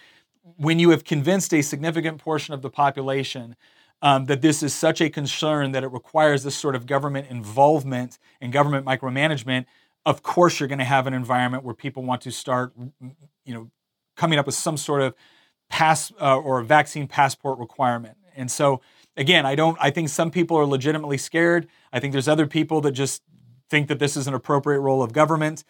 [0.43, 3.55] when you have convinced a significant portion of the population
[4.01, 8.17] um, that this is such a concern that it requires this sort of government involvement
[8.39, 9.65] and government micromanagement,
[10.05, 12.73] of course you're going to have an environment where people want to start,
[13.45, 13.69] you know,
[14.15, 15.13] coming up with some sort of
[15.69, 18.17] pass uh, or vaccine passport requirement.
[18.35, 18.81] And so,
[19.15, 19.77] again, I don't.
[19.79, 21.67] I think some people are legitimately scared.
[21.91, 23.21] I think there's other people that just
[23.69, 25.63] think that this is an appropriate role of government.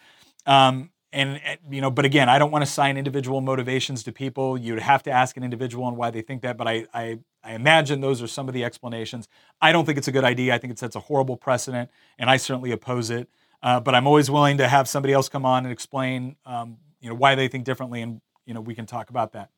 [0.45, 4.57] Um, and you know but again i don't want to assign individual motivations to people.
[4.57, 7.53] You'd have to ask an individual on why they think that but I, I i
[7.53, 9.27] imagine those are some of the explanations.
[9.61, 10.53] I don't think it's a good idea.
[10.55, 13.29] I think it sets a horrible precedent and i certainly oppose it.
[13.63, 17.09] Uh, but i'm always willing to have somebody else come on and explain um, you
[17.09, 19.49] know why they think differently and you know we can talk about that.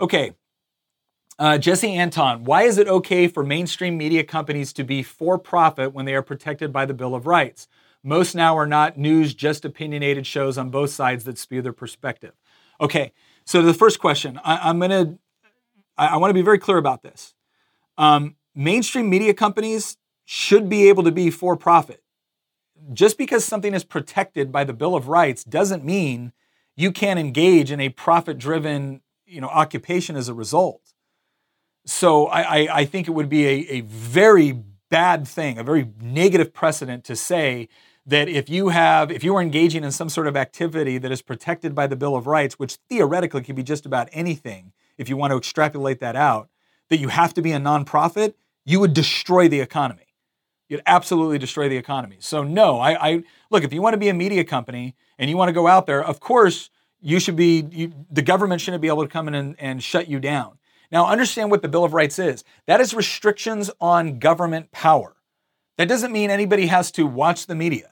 [0.00, 0.34] Okay.
[1.38, 5.92] Uh, Jesse Anton, why is it okay for mainstream media companies to be for profit
[5.92, 7.68] when they are protected by the Bill of Rights?
[8.02, 12.32] Most now are not news, just opinionated shows on both sides that spew their perspective.
[12.80, 13.12] Okay,
[13.44, 15.18] so the first question, I, am gonna,
[15.96, 17.34] I, I want to be very clear about this.
[17.96, 22.02] Um, mainstream media companies should be able to be for profit.
[22.92, 26.32] Just because something is protected by the Bill of Rights doesn't mean
[26.74, 30.80] you can't engage in a profit-driven, you know, occupation as a result.
[31.86, 34.52] So I, I, I think it would be a, a very
[34.90, 37.68] bad thing, a very negative precedent to say
[38.06, 41.22] that if you have if you are engaging in some sort of activity that is
[41.22, 45.16] protected by the bill of rights which theoretically can be just about anything if you
[45.16, 46.48] want to extrapolate that out
[46.88, 48.34] that you have to be a nonprofit
[48.64, 50.12] you would destroy the economy
[50.72, 52.16] You'd absolutely destroy the economy.
[52.20, 55.36] So no, I, I look if you want to be a media company and you
[55.36, 57.68] want to go out there, of course you should be.
[57.70, 60.56] You, the government shouldn't be able to come in and, and shut you down.
[60.90, 62.42] Now understand what the Bill of Rights is.
[62.66, 65.14] That is restrictions on government power.
[65.76, 67.91] That doesn't mean anybody has to watch the media.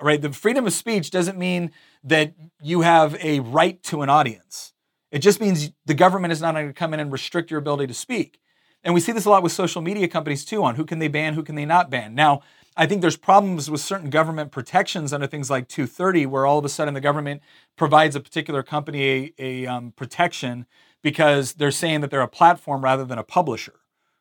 [0.00, 0.20] Right?
[0.20, 1.70] The freedom of speech doesn't mean
[2.04, 4.72] that you have a right to an audience.
[5.10, 7.86] It just means the government is not going to come in and restrict your ability
[7.86, 8.40] to speak.
[8.84, 11.08] And we see this a lot with social media companies too on who can they
[11.08, 12.14] ban, who can they not ban.
[12.14, 12.42] Now,
[12.76, 16.64] I think there's problems with certain government protections under things like 230, where all of
[16.64, 17.42] a sudden the government
[17.76, 20.64] provides a particular company a, a um, protection
[21.02, 23.80] because they're saying that they're a platform rather than a publisher,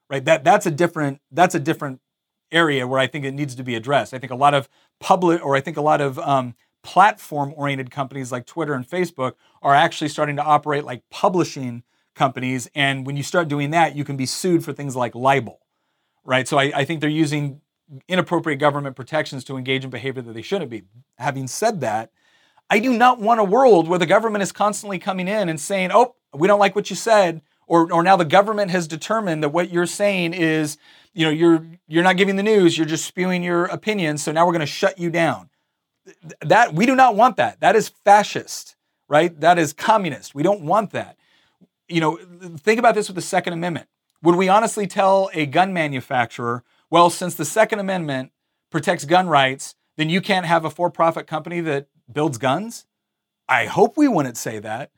[0.10, 0.26] right?
[0.26, 2.02] That that's a different that's a different
[2.52, 4.14] area where I think it needs to be addressed.
[4.14, 7.92] I think a lot of public, or I think a lot of um, platform oriented
[7.92, 11.84] companies like Twitter and Facebook are actually starting to operate like publishing
[12.16, 12.70] companies.
[12.74, 15.60] And when you start doing that, you can be sued for things like libel,
[16.24, 16.48] right?
[16.48, 17.62] So I, I think they're using
[18.08, 20.84] inappropriate government protections to engage in behavior that they shouldn't be.
[21.18, 22.12] Having said that,
[22.70, 25.92] I do not want a world where the government is constantly coming in and saying,
[25.94, 27.42] oh, we don't like what you said.
[27.68, 30.78] Or, or now the government has determined that what you're saying is,
[31.14, 34.18] you know, you're you're not giving the news, you're just spewing your opinion.
[34.18, 35.50] So now we're going to shut you down
[36.42, 37.60] that we do not want that.
[37.60, 38.76] That is fascist,
[39.08, 39.38] right?
[39.40, 40.36] That is communist.
[40.36, 41.18] We don't want that.
[41.88, 42.18] You know,
[42.58, 43.88] think about this with the Second Amendment.
[44.24, 48.32] Would we honestly tell a gun manufacturer, well, since the Second Amendment
[48.72, 52.86] protects gun rights, then you can't have a for profit company that builds guns?
[53.48, 54.92] I hope we wouldn't say that.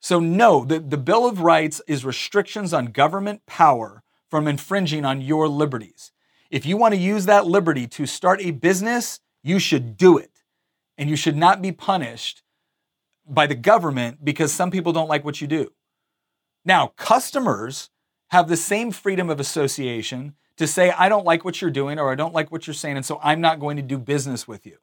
[0.00, 5.20] So, no, the, the Bill of Rights is restrictions on government power from infringing on
[5.20, 6.12] your liberties.
[6.50, 10.42] If you want to use that liberty to start a business, you should do it
[10.96, 12.42] and you should not be punished
[13.26, 15.72] by the government because some people don't like what you do.
[16.64, 17.90] Now, customers
[18.28, 22.10] have the same freedom of association to say, I don't like what you're doing or
[22.10, 24.66] I don't like what you're saying, and so I'm not going to do business with
[24.66, 24.78] you.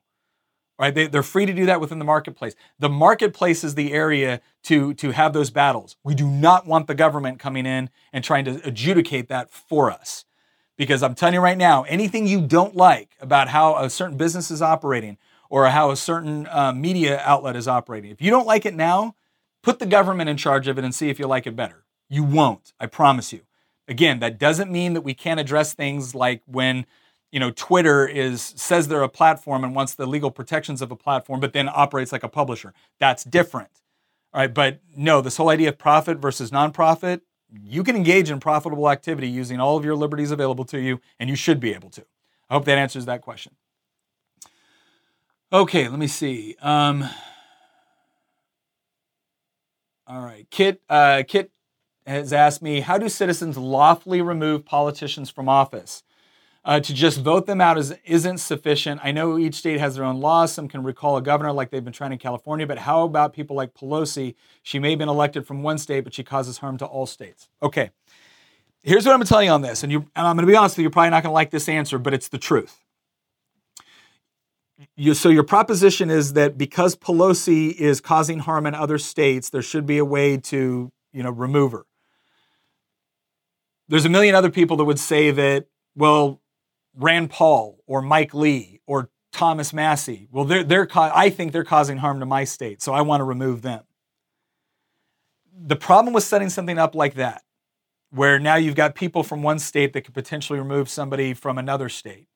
[0.80, 0.94] Right?
[0.94, 2.54] They, they're free to do that within the marketplace.
[2.78, 5.96] The marketplace is the area to, to have those battles.
[6.04, 10.26] We do not want the government coming in and trying to adjudicate that for us.
[10.78, 14.52] Because I'm telling you right now, anything you don't like about how a certain business
[14.52, 15.18] is operating
[15.50, 18.12] or how a certain uh, media outlet is operating.
[18.12, 19.16] If you don't like it now,
[19.64, 21.86] put the government in charge of it and see if you like it better.
[22.08, 23.42] You won't, I promise you.
[23.88, 26.86] Again, that doesn't mean that we can't address things like when
[27.38, 30.96] you know Twitter is says they're a platform and wants the legal protections of a
[30.96, 32.74] platform, but then operates like a publisher.
[33.00, 33.70] That's different.
[34.34, 37.22] All right, but no, this whole idea of profit versus nonprofit,
[37.64, 41.30] you can engage in profitable activity using all of your liberties available to you, and
[41.30, 42.04] you should be able to.
[42.50, 43.54] I hope that answers that question.
[45.54, 46.56] Okay, let me see.
[46.60, 47.08] Um,
[50.08, 50.82] all right, Kit.
[50.90, 51.52] Uh, Kit
[52.08, 56.02] has asked me, how do citizens lawfully remove politicians from office?
[56.68, 59.00] Uh, to just vote them out is, isn't sufficient.
[59.04, 60.52] I know each state has their own laws.
[60.52, 63.56] Some can recall a governor like they've been trying in California, but how about people
[63.56, 64.36] like Pelosi?
[64.64, 67.48] She may have been elected from one state, but she causes harm to all states.
[67.64, 67.92] Okay,
[68.84, 70.74] here's what I'm gonna tell you on this, and, you, and I'm gonna be honest
[70.74, 72.84] with you, you're probably not gonna like this answer, but it's the truth
[74.96, 79.62] you, so your proposition is that because Pelosi is causing harm in other states, there
[79.62, 81.86] should be a way to, you know, remove her.
[83.88, 86.42] There's a million other people that would say that, well,
[86.98, 91.98] Rand Paul or Mike Lee or Thomas Massie, well, they're, they're I think they're causing
[91.98, 93.84] harm to my state, so I want to remove them.
[95.60, 97.44] The problem with setting something up like that,
[98.10, 101.90] where now you've got people from one state that could potentially remove somebody from another
[101.90, 102.28] state,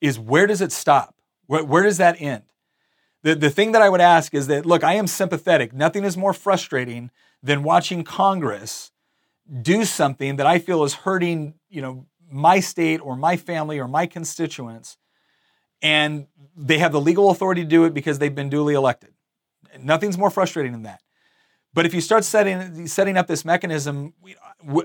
[0.00, 1.14] is where does it stop?
[1.46, 2.44] Where, where does that end?
[3.22, 5.72] The, the thing that I would ask is that, look, I am sympathetic.
[5.72, 7.10] Nothing is more frustrating
[7.42, 8.92] than watching Congress
[9.62, 13.88] do something that I feel is hurting, you know, my state or my family or
[13.88, 14.96] my constituents,
[15.82, 19.10] and they have the legal authority to do it because they've been duly elected.
[19.78, 21.02] Nothing's more frustrating than that.
[21.74, 24.14] But if you start setting setting up this mechanism,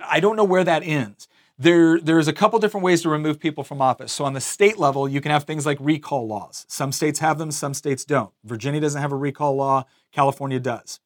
[0.06, 1.28] I don't know where that ends
[1.58, 4.12] there, there's a couple different ways to remove people from office.
[4.12, 6.66] So on the state level, you can have things like recall laws.
[6.68, 8.32] Some states have them, some states don't.
[8.44, 11.00] Virginia doesn't have a recall law, California does.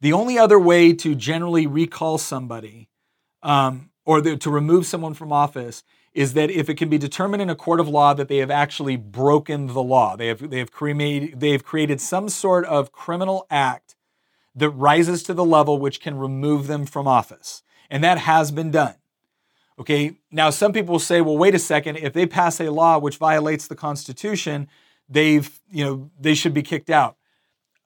[0.00, 2.88] The only other way to generally recall somebody
[3.42, 7.42] um, or the, to remove someone from office is that if it can be determined
[7.42, 10.58] in a court of law that they have actually broken the law, they have, they
[10.58, 13.96] have, created, they have created some sort of criminal act
[14.54, 17.62] that rises to the level which can remove them from office.
[17.90, 18.94] And that has been done.
[19.78, 23.18] Okay, now some people say, well, wait a second, if they pass a law which
[23.18, 24.68] violates the Constitution,
[25.06, 27.16] they've, you know, they should be kicked out.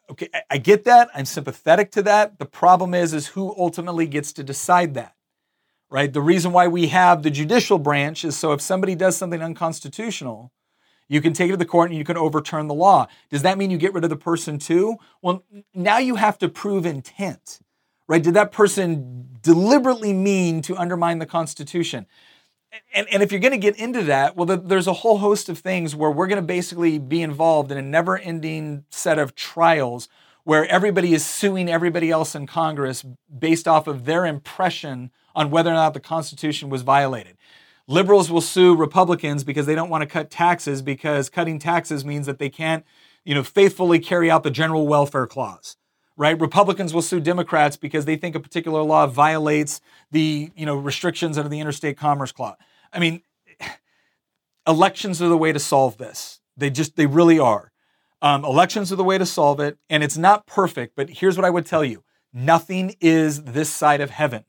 [0.09, 1.09] Okay, I get that.
[1.15, 2.39] I'm sympathetic to that.
[2.39, 5.17] The problem is, is who ultimately gets to decide that,
[5.91, 6.13] right?
[6.13, 10.53] The reason why we have the judicial branch is so if somebody does something unconstitutional,
[11.09, 13.09] you can take it to the court and you can overturn the law.
[13.31, 14.97] Does that mean you get rid of the person too?
[15.21, 17.59] Well, now you have to prove intent,
[18.07, 18.23] right?
[18.23, 22.07] Did that person deliberately mean to undermine the Constitution?
[22.95, 25.59] And, and if you're going to get into that, well, there's a whole host of
[25.59, 30.09] things where we're going to basically be involved in a never ending set of trials
[30.45, 33.05] where everybody is suing everybody else in Congress
[33.37, 37.37] based off of their impression on whether or not the Constitution was violated.
[37.87, 42.27] Liberals will sue Republicans because they don't want to cut taxes because cutting taxes means
[42.27, 42.85] that they can't,
[43.25, 45.77] you know, faithfully carry out the general welfare clause.
[46.17, 46.39] Right?
[46.39, 51.37] Republicans will sue Democrats because they think a particular law violates the, you know, restrictions
[51.39, 52.57] under the Interstate Commerce Clause.
[52.93, 53.23] I mean,
[54.69, 56.41] elections are the way to solve this.
[56.57, 57.73] They just they really are.
[58.23, 60.95] Um, elections are the way to solve it, and it's not perfect.
[60.95, 64.45] But here's what I would tell you: nothing is this side of heaven.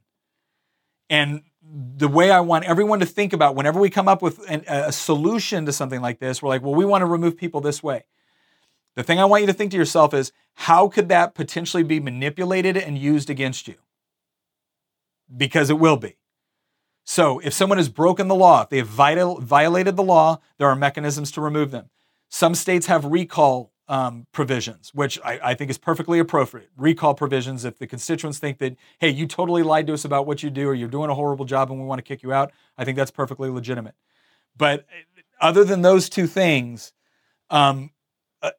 [1.12, 4.64] And the way I want everyone to think about whenever we come up with an,
[4.68, 7.84] a solution to something like this, we're like, well, we want to remove people this
[7.84, 8.06] way.
[8.96, 12.00] The thing I want you to think to yourself is, how could that potentially be
[12.00, 13.76] manipulated and used against you?
[15.36, 16.16] Because it will be.
[17.04, 20.76] So if someone has broken the law, if they have violated the law, there are
[20.76, 21.90] mechanisms to remove them.
[22.30, 26.70] Some states have recall um, provisions, which I, I, think is perfectly appropriate.
[26.78, 30.44] Recall provisions, if the constituents think that, hey, you totally lied to us about what
[30.44, 32.52] you do or you're doing a horrible job and we want to kick you out,
[32.78, 33.96] I think that's perfectly legitimate.
[34.56, 34.86] But
[35.42, 36.94] other than those two things,
[37.50, 37.92] um,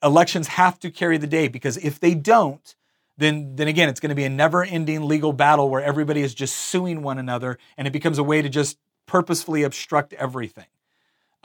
[0.03, 2.75] elections have to carry the day because if they don't,
[3.17, 6.35] then, then again, it's going to be a never ending legal battle where everybody is
[6.35, 10.67] just suing one another and it becomes a way to just purposefully obstruct everything.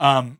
[0.00, 0.38] Um,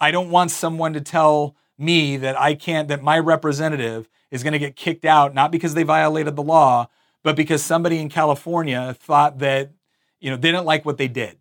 [0.00, 4.52] I don't want someone to tell me that I can't, that my representative is going
[4.52, 6.88] to get kicked out, not because they violated the law,
[7.22, 9.72] but because somebody in California thought that,
[10.20, 11.38] you know, they didn't like what they did.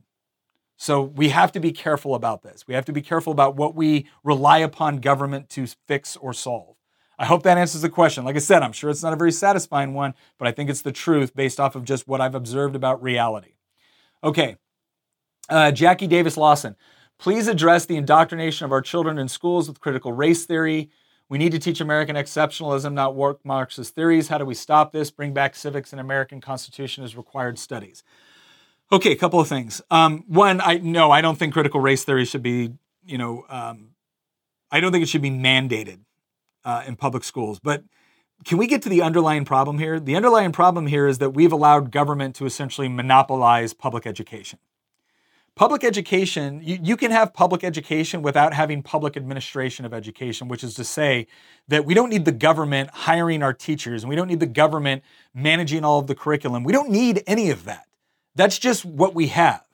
[0.77, 2.65] So we have to be careful about this.
[2.65, 6.77] We have to be careful about what we rely upon government to fix or solve.
[7.17, 8.23] I hope that answers the question.
[8.23, 10.81] Like I said, I'm sure it's not a very satisfying one, but I think it's
[10.81, 13.55] the truth based off of just what I've observed about reality.
[14.23, 14.55] Okay.
[15.49, 16.77] Uh, Jackie Davis Lawson.
[17.19, 20.89] Please address the indoctrination of our children in schools with critical race theory.
[21.27, 24.29] We need to teach American exceptionalism, not work Marxist theories.
[24.29, 25.11] How do we stop this?
[25.11, 28.03] Bring back civics and American Constitution as required studies.
[28.91, 29.81] Okay, a couple of things.
[29.91, 32.71] Um, one, I no, I don't think critical race theory should be,
[33.05, 33.89] you know, um,
[34.71, 35.99] I don't think it should be mandated
[36.63, 37.59] uh, in public schools.
[37.59, 37.83] But
[38.45, 39.99] can we get to the underlying problem here?
[39.99, 44.57] The underlying problem here is that we've allowed government to essentially monopolize public education.
[45.59, 50.63] Public education, you, you can have public education without having public administration of education, which
[50.63, 51.27] is to say
[51.67, 55.03] that we don't need the government hiring our teachers and we don't need the government
[55.33, 56.63] managing all of the curriculum.
[56.63, 57.87] We don't need any of that.
[58.35, 59.65] That's just what we have.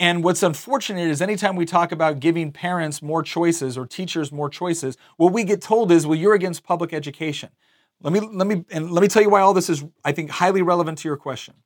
[0.00, 4.48] And what's unfortunate is anytime we talk about giving parents more choices or teachers more
[4.48, 7.50] choices, what we get told is, well, you're against public education.
[8.00, 10.30] Let me let me and let me tell you why all this is, I think,
[10.30, 11.56] highly relevant to your question.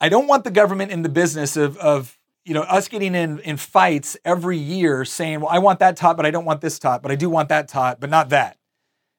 [0.00, 3.38] I don't want the government in the business of, of you know, us getting in,
[3.40, 6.78] in fights every year saying, well, I want that taught, but I don't want this
[6.78, 8.56] taught, but I do want that taught, but not that.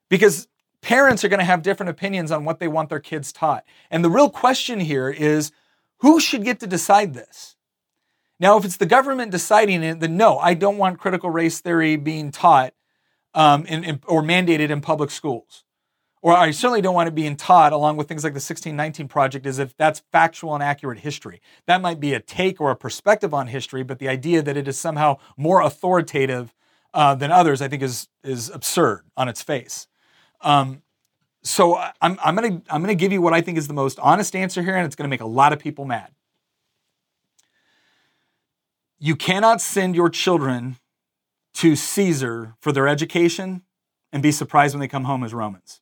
[0.09, 0.47] Because
[0.81, 3.63] parents are going to have different opinions on what they want their kids taught.
[3.91, 5.51] And the real question here is
[5.97, 7.55] who should get to decide this?
[8.39, 11.95] Now, if it's the government deciding it, then no, I don't want critical race theory
[11.95, 12.73] being taught
[13.35, 15.63] um, in, in, or mandated in public schools
[16.21, 19.45] or I certainly don't want it being taught along with things like the 1619 Project
[19.45, 21.41] as if that's factual and accurate history.
[21.65, 24.67] That might be a take or a perspective on history, but the idea that it
[24.67, 26.53] is somehow more authoritative
[26.93, 29.87] uh, than others, I think, is is absurd on its face.
[30.41, 30.83] Um,
[31.43, 34.35] so I'm, I'm gonna I'm gonna give you what I think is the most honest
[34.35, 36.11] answer here, and it's gonna make a lot of people mad.
[38.99, 40.77] You cannot send your children
[41.55, 43.63] to Caesar for their education
[44.13, 45.81] and be surprised when they come home as Romans.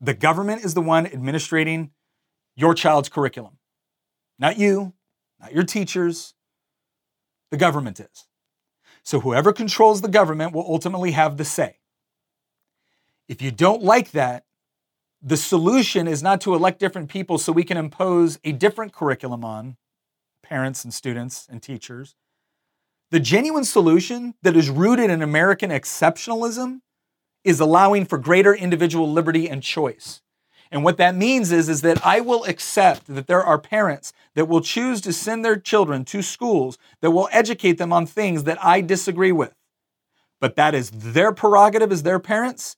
[0.00, 1.90] The government is the one administrating
[2.56, 3.58] your child's curriculum,
[4.38, 4.94] not you,
[5.40, 6.34] not your teachers.
[7.50, 8.26] The government is.
[9.02, 11.78] So whoever controls the government will ultimately have the say.
[13.28, 14.44] If you don't like that,
[15.22, 19.44] the solution is not to elect different people so we can impose a different curriculum
[19.44, 19.76] on
[20.42, 22.14] parents and students and teachers.
[23.10, 26.80] The genuine solution that is rooted in American exceptionalism
[27.44, 30.22] is allowing for greater individual liberty and choice.
[30.72, 34.46] And what that means is, is that I will accept that there are parents that
[34.46, 38.64] will choose to send their children to schools that will educate them on things that
[38.64, 39.52] I disagree with.
[40.40, 42.76] But that is their prerogative as their parents,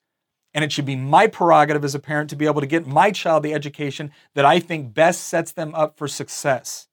[0.54, 3.10] And it should be my prerogative as a parent to be able to get my
[3.10, 6.88] child the education that I think best sets them up for success.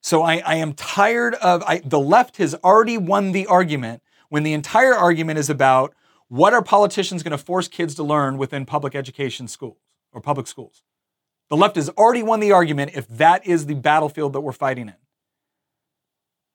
[0.00, 4.42] So I, I am tired of I, the left has already won the argument when
[4.42, 5.94] the entire argument is about
[6.32, 9.76] what are politicians going to force kids to learn within public education schools
[10.14, 10.82] or public schools.
[11.50, 14.88] The left has already won the argument if that is the battlefield that we're fighting
[14.88, 14.94] in.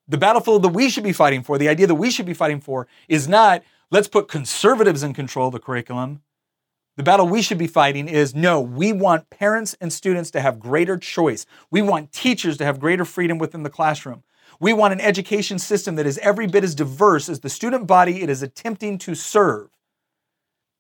[0.08, 2.60] The battlefield that we should be fighting for, the idea that we should be fighting
[2.60, 3.62] for, is not
[3.92, 6.24] let's put conservatives in control of the curriculum.
[6.96, 10.58] The battle we should be fighting is no, we want parents and students to have
[10.58, 11.46] greater choice.
[11.70, 14.24] We want teachers to have greater freedom within the classroom.
[14.60, 18.22] We want an education system that is every bit as diverse as the student body
[18.22, 19.70] it is attempting to serve.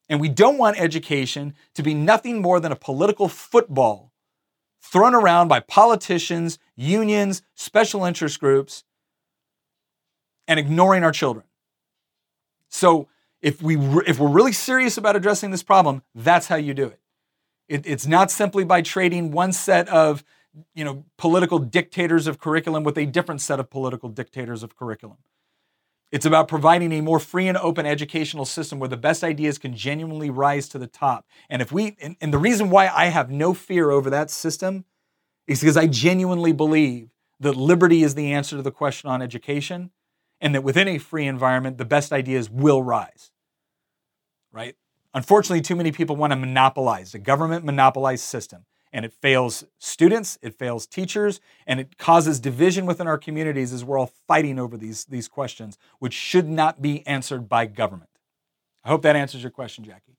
[0.10, 4.12] And we don't want education to be nothing more than a political football
[4.82, 8.84] thrown around by politicians, unions, special interest groups,
[10.48, 11.46] and ignoring our children.
[12.70, 13.08] So,
[13.42, 17.00] if we if we're really serious about addressing this problem, that's how you do it.
[17.68, 17.86] it.
[17.86, 20.24] It's not simply by trading one set of
[20.74, 25.18] you know political dictators of curriculum with a different set of political dictators of curriculum.
[26.12, 29.76] It's about providing a more free and open educational system where the best ideas can
[29.76, 31.26] genuinely rise to the top.
[31.50, 34.86] And if we and, and the reason why I have no fear over that system
[35.48, 39.92] is because I genuinely believe that liberty is the answer to the question on education
[40.40, 43.32] and that within a free environment, the best ideas will rise.
[44.52, 44.76] Right?
[45.14, 50.38] Unfortunately, too many people want to monopolize a government monopolized system, and it fails students,
[50.42, 54.78] it fails teachers, and it causes division within our communities as we're all fighting over
[54.78, 58.10] these, these questions, which should not be answered by government.
[58.84, 60.18] I hope that answers your question, Jackie.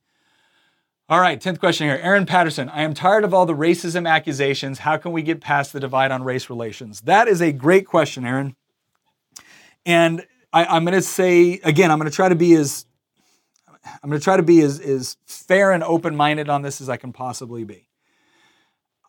[1.10, 1.98] All right, 10th question here.
[2.02, 4.80] Aaron Patterson, I am tired of all the racism accusations.
[4.80, 7.00] How can we get past the divide on race relations?
[7.02, 8.54] That is a great question, Aaron.
[9.86, 12.84] And I, am going to say again, I'm going to try to be as
[14.02, 16.90] I'm going to try to be as, as fair and open minded on this as
[16.90, 17.87] I can possibly be.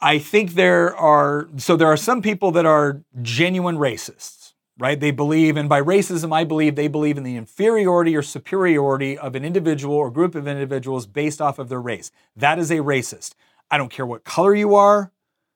[0.02, 4.98] I think there are so there are some people that are genuine racists, right?
[4.98, 9.36] They believe, and by racism, I believe they believe in the inferiority or superiority of
[9.36, 12.12] an individual or group of individuals based off of their race.
[12.36, 13.34] That is a racist.
[13.70, 15.12] I don't care what color you are,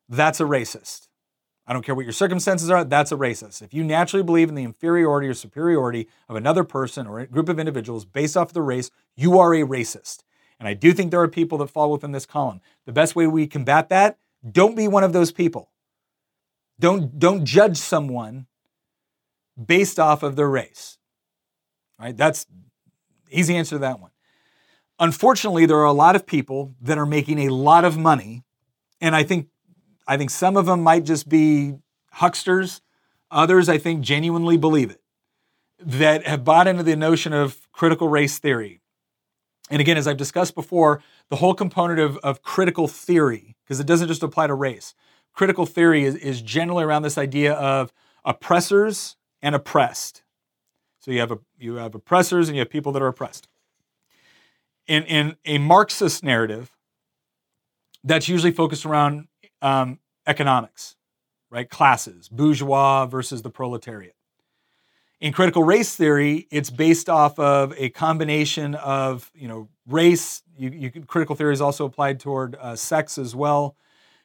[0.10, 1.08] that's a racist.
[1.66, 3.62] I don't care what your circumstances are, that's a racist.
[3.62, 7.48] If you naturally believe in the inferiority or superiority of another person or a group
[7.48, 10.24] of individuals based off of their race, you are a racist.
[10.60, 12.60] And I do think there are people that fall within this column.
[12.86, 14.18] The best way we combat that,
[14.50, 15.70] don't be one of those people.
[16.80, 18.48] Don't, don't judge someone
[19.64, 20.98] based off of their race.
[22.00, 22.16] Right?
[22.16, 22.46] That's
[23.32, 24.12] easy answer to that one.
[25.00, 28.44] Unfortunately, there are a lot of people that are making a lot of money,
[29.02, 29.48] and I think
[30.08, 31.76] I think some of them might just be
[32.12, 32.82] hucksters.
[33.32, 35.02] Others, I think, genuinely believe it,
[35.80, 38.82] that have bought into the notion of critical race theory.
[39.70, 43.88] And again, as I've discussed before, the whole component of, of critical theory, because it
[43.88, 44.93] doesn't just apply to race,
[45.34, 47.91] critical theory is, is generally around this idea of
[48.24, 50.21] oppressors and oppressed.
[50.99, 53.47] So you have, a, you have oppressors and you have people that are oppressed.
[54.86, 56.69] In, in a Marxist narrative,
[58.03, 59.28] that's usually focused around
[59.63, 59.97] um,
[60.28, 60.95] economics,
[61.49, 61.67] right?
[61.67, 64.13] Classes, bourgeois versus the proletariat.
[65.24, 70.43] In critical race theory, it's based off of a combination of, you know, race.
[70.57, 73.78] You, you critical theory is also applied toward uh, sex as well.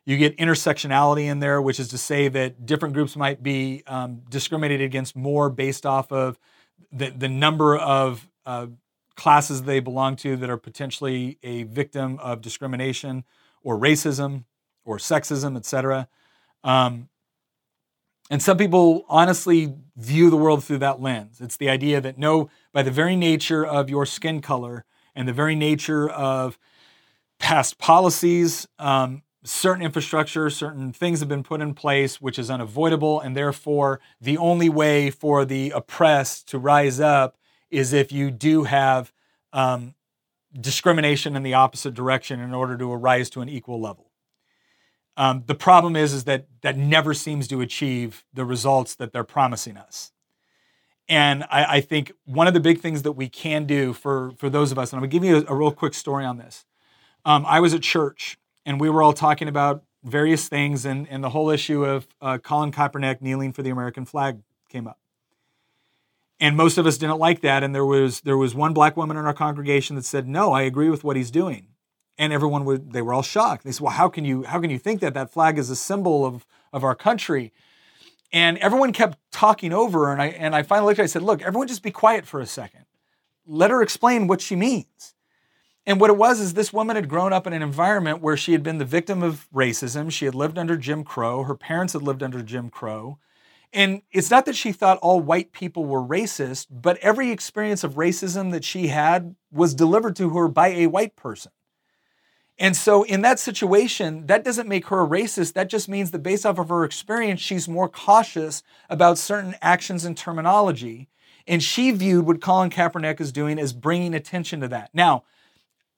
[0.04, 4.22] You get intersectionality in there, which is to say that different groups might be um,
[4.28, 6.36] discriminated against more based off of
[6.90, 8.66] the, the number of uh,
[9.14, 13.22] classes they belong to that are potentially a victim of discrimination
[13.62, 14.46] or racism
[14.84, 16.08] or sexism, etc.
[16.64, 17.08] Um,
[18.30, 21.40] and some people honestly view the world through that lens.
[21.40, 25.32] It's the idea that no, by the very nature of your skin color and the
[25.32, 26.58] very nature of
[27.38, 33.20] past policies, um, certain infrastructure, certain things have been put in place which is unavoidable,
[33.20, 37.36] and therefore the only way for the oppressed to rise up
[37.70, 39.12] is if you do have
[39.52, 39.94] um,
[40.58, 44.07] discrimination in the opposite direction in order to arise to an equal level.
[45.18, 49.24] Um, the problem is, is that that never seems to achieve the results that they're
[49.24, 50.12] promising us.
[51.08, 54.48] And I, I think one of the big things that we can do for, for
[54.48, 56.64] those of us, and I'm gonna give you a, a real quick story on this.
[57.24, 61.24] Um, I was at church and we were all talking about various things, and, and
[61.24, 64.38] the whole issue of uh, Colin Kaepernick kneeling for the American flag
[64.68, 64.98] came up.
[66.38, 67.64] And most of us didn't like that.
[67.64, 70.62] And there was there was one black woman in our congregation that said, "No, I
[70.62, 71.67] agree with what he's doing."
[72.18, 74.70] And everyone would they were all shocked they said well how can you how can
[74.70, 77.52] you think that that flag is a symbol of of our country
[78.32, 81.42] and everyone kept talking over and i and i finally looked at i said look
[81.42, 82.84] everyone just be quiet for a second
[83.46, 85.14] let her explain what she means
[85.86, 88.52] And what it was is this woman had grown up in an environment where she
[88.52, 90.12] had been the victim of racism.
[90.12, 91.44] She had lived under Jim Crow.
[91.44, 93.18] Her parents had lived under Jim Crow.
[93.72, 97.94] And it's not that she thought all white people were racist, but every experience of
[97.94, 101.52] racism that she had was delivered to her by a white person.
[102.58, 105.52] And so, in that situation, that doesn't make her a racist.
[105.52, 110.04] That just means that based off of her experience, she's more cautious about certain actions
[110.04, 111.08] and terminology.
[111.46, 114.90] And she viewed what Colin Kaepernick is doing as bringing attention to that.
[114.92, 115.24] Now,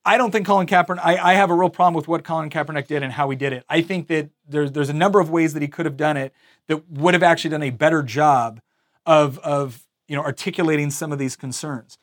[0.05, 2.87] I don't think Colin Kaepernick, I, I, have a real problem with what Colin Kaepernick
[2.87, 3.65] did and how he did it.
[3.69, 6.33] I think that there's, there's a number of ways that he could have done it
[6.69, 8.61] that would have actually done a better job
[9.05, 11.99] of, of you know, articulating some of these concerns.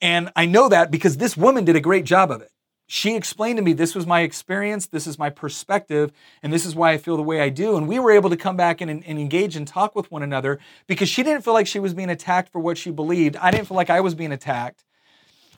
[0.00, 2.50] And I know that because this woman did a great job of it.
[2.86, 6.12] She explained to me this was my experience, this is my perspective,
[6.42, 7.76] and this is why I feel the way I do.
[7.76, 10.58] And we were able to come back and, and engage and talk with one another
[10.86, 13.36] because she didn't feel like she was being attacked for what she believed.
[13.36, 14.84] I didn't feel like I was being attacked.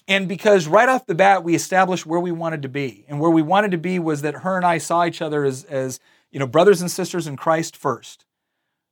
[0.09, 3.05] And because right off the bat, we established where we wanted to be.
[3.09, 5.65] And where we wanted to be was that her and I saw each other as,
[5.65, 5.99] as
[6.31, 8.25] you know, brothers and sisters in Christ first,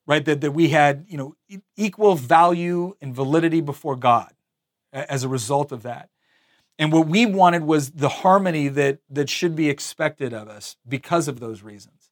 [0.08, 0.24] right?
[0.24, 1.36] That, that we had, you know,
[1.76, 4.32] equal value and validity before God
[4.92, 6.08] as a result of that.
[6.78, 11.28] And what we wanted was the harmony that, that should be expected of us because
[11.28, 12.10] of those reasons.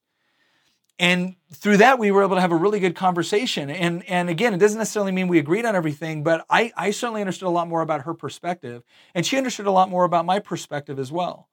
[0.99, 3.71] And through that, we were able to have a really good conversation.
[3.71, 7.23] And, and again, it doesn't necessarily mean we agreed on everything, but I, I certainly
[7.23, 8.85] understood a lot more about her perspective.
[9.15, 11.49] And she understood a lot more about my perspective as well.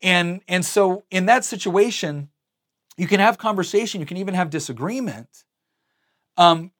[0.00, 2.30] And, and so in that situation,
[2.96, 5.44] you can have conversation, you can even have disagreement,
[6.38, 6.70] um,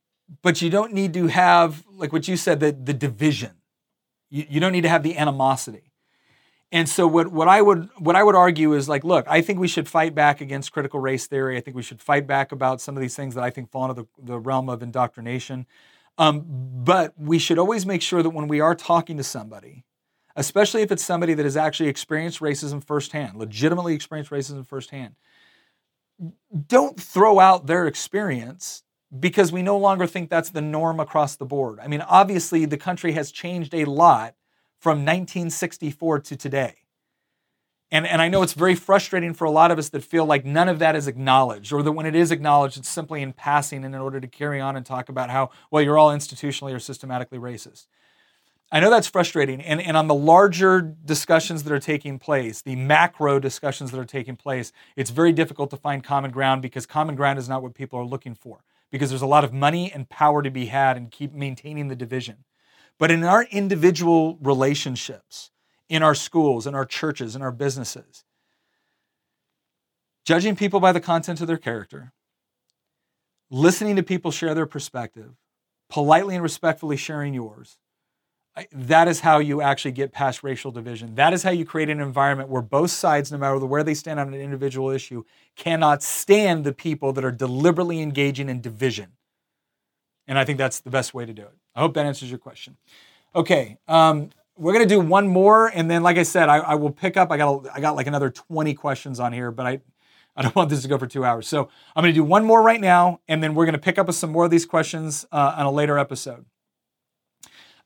[0.41, 3.58] but you don't need to have, like what you said, the, the division.
[4.31, 5.89] You, you don't need to have the animosity.
[6.70, 9.59] And so what, what I would what I would argue is like, look, I think
[9.59, 11.57] we should fight back against critical race theory.
[11.57, 13.91] I think we should fight back about some of these things that I think fall
[13.91, 15.66] into the, the realm of indoctrination.
[16.18, 19.85] Um, but we should always make sure that when we are talking to somebody,
[20.37, 25.14] especially if it's somebody that has actually experienced racism firsthand, legitimately experienced racism firsthand,
[26.66, 28.83] don't throw out their experience
[29.17, 31.79] because we no longer think that's the norm across the board.
[31.81, 34.35] I mean, obviously, the country has changed a lot
[34.79, 36.75] from 1964 to today.
[37.91, 40.45] And, and I know it's very frustrating for a lot of us that feel like
[40.45, 43.83] none of that is acknowledged, or that when it is acknowledged, it's simply in passing
[43.83, 46.79] and in order to carry on and talk about how, well, you're all institutionally or
[46.79, 47.87] systematically racist.
[48.71, 49.63] I know that's frustrating.
[49.63, 54.05] And, and on the larger discussions that are taking place, the macro discussions that are
[54.05, 57.73] taking place, it's very difficult to find common ground because common ground is not what
[57.73, 58.59] people are looking for,
[58.91, 61.97] because there's a lot of money and power to be had and keep maintaining the
[61.97, 62.45] division.
[62.99, 65.51] But in our individual relationships,
[65.89, 68.24] in our schools, in our churches, in our businesses,
[70.24, 72.12] judging people by the content of their character,
[73.51, 75.32] listening to people share their perspective,
[75.89, 77.78] politely and respectfully sharing yours,
[78.73, 81.15] that is how you actually get past racial division.
[81.15, 84.19] That is how you create an environment where both sides, no matter where they stand
[84.19, 85.25] on an individual issue,
[85.57, 89.13] cannot stand the people that are deliberately engaging in division.
[90.27, 91.55] And I think that's the best way to do it.
[91.75, 92.77] I hope that answers your question.
[93.35, 96.91] Okay, um, we're gonna do one more, and then, like I said, I, I will
[96.91, 97.31] pick up.
[97.31, 99.81] I got I got like another 20 questions on here, but I
[100.37, 101.47] I don't want this to go for two hours.
[101.47, 104.17] So I'm gonna do one more right now, and then we're gonna pick up with
[104.17, 106.45] some more of these questions uh, on a later episode.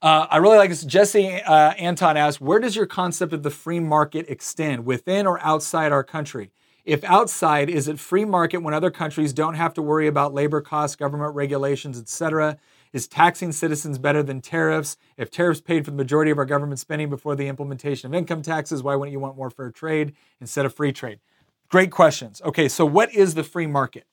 [0.02, 0.82] Uh, I really like this.
[0.82, 5.40] Jesse uh, Anton asks, where does your concept of the free market extend, within or
[5.44, 6.50] outside our country?
[6.84, 10.60] If outside, is it free market when other countries don't have to worry about labor
[10.60, 12.58] costs, government regulations, etc.?
[12.92, 14.96] Is taxing citizens better than tariffs?
[15.16, 18.42] If tariffs paid for the majority of our government spending before the implementation of income
[18.42, 21.20] taxes, why wouldn't you want more fair trade instead of free trade?
[21.68, 22.42] Great questions.
[22.44, 24.04] Okay, so what is the free market?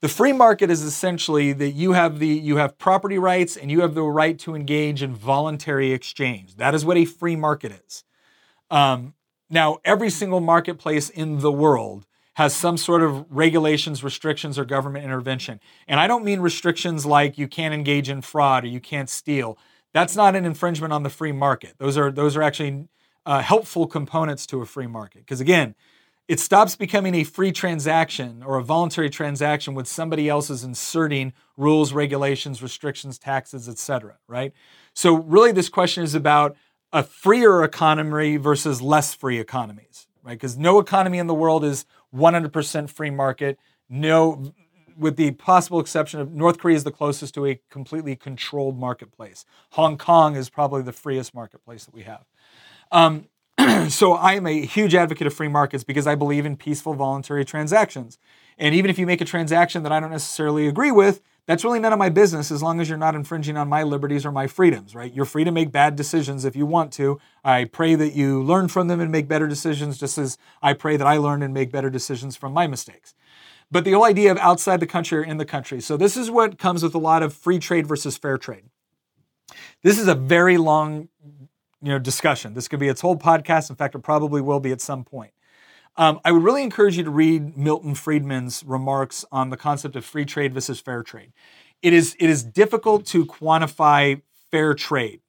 [0.00, 3.80] The free market is essentially that you have the you have property rights and you
[3.80, 6.56] have the right to engage in voluntary exchange.
[6.56, 8.04] That is what a free market is.
[8.70, 9.14] Um,
[9.50, 15.04] now, every single marketplace in the world has some sort of regulations, restrictions, or government
[15.04, 15.58] intervention.
[15.88, 19.58] And I don't mean restrictions like you can't engage in fraud or you can't steal.
[19.92, 21.74] That's not an infringement on the free market.
[21.78, 22.86] Those are those are actually
[23.26, 25.22] uh, helpful components to a free market.
[25.22, 25.74] Because again,
[26.28, 31.32] it stops becoming a free transaction or a voluntary transaction when somebody else is inserting
[31.56, 34.18] rules, regulations, restrictions, taxes, etc.
[34.28, 34.52] Right.
[34.94, 36.54] So really, this question is about
[36.92, 40.34] a freer economy versus less free economies, right?
[40.34, 43.58] Because no economy in the world is 100% free market.
[43.88, 44.52] No,
[44.98, 49.46] with the possible exception of North Korea is the closest to a completely controlled marketplace.
[49.70, 52.24] Hong Kong is probably the freest marketplace that we have.
[52.90, 53.28] Um,
[53.88, 57.44] so I am a huge advocate of free markets because I believe in peaceful voluntary
[57.44, 58.18] transactions.
[58.56, 61.80] And even if you make a transaction that I don't necessarily agree with, that's really
[61.80, 64.46] none of my business as long as you're not infringing on my liberties or my
[64.46, 65.12] freedoms, right?
[65.12, 67.18] You're free to make bad decisions if you want to.
[67.42, 70.96] I pray that you learn from them and make better decisions, just as I pray
[70.96, 73.14] that I learn and make better decisions from my mistakes.
[73.70, 75.80] But the whole idea of outside the country or in the country.
[75.80, 78.64] So, this is what comes with a lot of free trade versus fair trade.
[79.82, 81.08] This is a very long
[81.82, 82.54] you know, discussion.
[82.54, 83.70] This could be its whole podcast.
[83.70, 85.32] In fact, it probably will be at some point.
[85.96, 90.04] Um, I would really encourage you to read Milton Friedman's remarks on the concept of
[90.04, 91.32] free trade versus fair trade.
[91.82, 95.20] It is, it is difficult to quantify fair trade.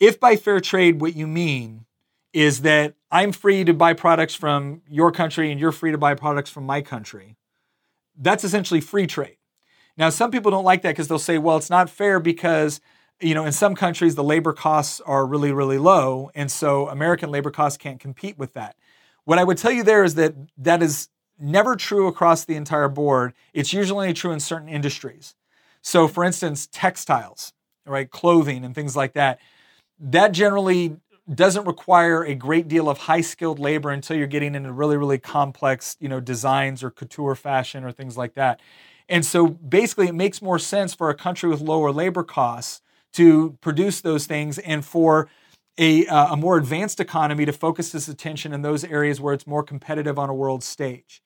[0.00, 1.86] If by fair trade what you mean
[2.32, 6.14] is that I'm free to buy products from your country and you're free to buy
[6.14, 7.36] products from my country,
[8.16, 9.36] that's essentially free trade.
[9.96, 12.80] Now, some people don't like that because they'll say, well, it's not fair because
[13.20, 16.30] you know, in some countries, the labor costs are really, really low.
[16.34, 18.76] And so American labor costs can't compete with that.
[19.24, 21.08] What I would tell you there is that that is
[21.38, 23.32] never true across the entire board.
[23.52, 25.34] It's usually true in certain industries.
[25.82, 27.52] So, for instance, textiles,
[27.86, 29.38] right, clothing and things like that,
[29.98, 30.96] that generally
[31.32, 35.18] doesn't require a great deal of high skilled labor until you're getting into really, really
[35.18, 38.60] complex, you know, designs or couture fashion or things like that.
[39.08, 42.82] And so basically, it makes more sense for a country with lower labor costs
[43.14, 45.28] to produce those things and for
[45.78, 49.46] a, uh, a more advanced economy to focus its attention in those areas where it's
[49.46, 51.22] more competitive on a world stage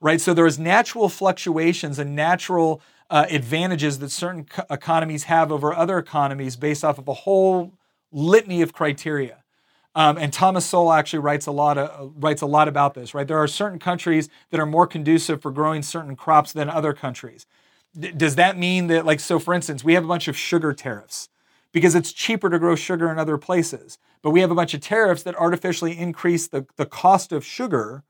[0.00, 0.20] right?
[0.20, 5.98] So there's natural fluctuations and natural uh, advantages that certain co- economies have over other
[5.98, 7.74] economies based off of a whole
[8.12, 9.42] litany of criteria.
[9.94, 13.14] Um, and Thomas Sowell actually writes a lot of, uh, writes a lot about this.
[13.14, 16.92] Right, there are certain countries that are more conducive for growing certain crops than other
[16.92, 17.46] countries
[17.98, 21.28] does that mean that, like, so for instance, we have a bunch of sugar tariffs
[21.72, 24.80] because it's cheaper to grow sugar in other places, but we have a bunch of
[24.80, 28.04] tariffs that artificially increase the, the cost of sugar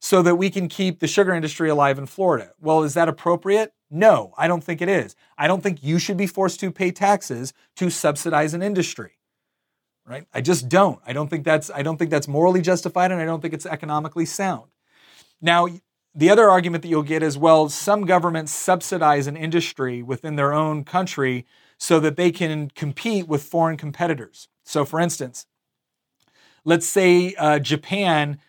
[0.00, 2.52] so that we can keep the sugar industry alive in Florida.
[2.60, 3.72] Well, is that appropriate?
[3.90, 5.16] No, I don't think it is.
[5.36, 9.12] I don't think you should be forced to pay taxes to subsidize an industry.
[10.06, 10.26] Right?
[10.32, 11.00] I just don't.
[11.06, 13.66] I don't think that's I don't think that's morally justified and I don't think it's
[13.66, 14.70] economically sound.
[15.40, 15.68] Now,
[16.18, 20.52] the other argument that you'll get is well, some governments subsidize an industry within their
[20.52, 21.46] own country
[21.78, 24.48] so that they can compete with foreign competitors.
[24.64, 25.46] So, for instance,
[26.64, 28.40] let's say uh, Japan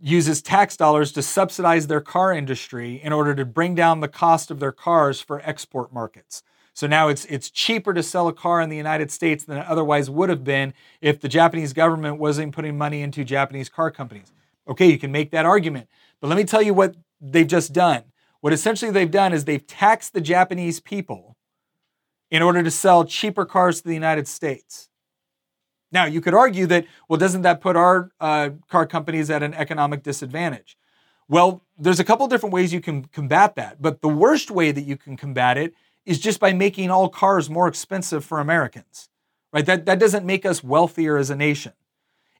[0.00, 4.52] uses tax dollars to subsidize their car industry in order to bring down the cost
[4.52, 6.44] of their cars for export markets.
[6.74, 9.66] So now it's it's cheaper to sell a car in the United States than it
[9.66, 14.32] otherwise would have been if the Japanese government wasn't putting money into Japanese car companies.
[14.68, 15.88] Okay, you can make that argument.
[16.20, 18.04] But let me tell you what they've just done.
[18.40, 21.36] What essentially they've done is they've taxed the Japanese people
[22.30, 24.88] in order to sell cheaper cars to the United States.
[25.92, 29.54] Now, you could argue that, well, doesn't that put our uh, car companies at an
[29.54, 30.76] economic disadvantage?
[31.28, 34.82] Well, there's a couple different ways you can combat that, but the worst way that
[34.82, 39.08] you can combat it is just by making all cars more expensive for Americans.
[39.52, 39.66] Right?
[39.66, 41.72] That, that doesn't make us wealthier as a nation.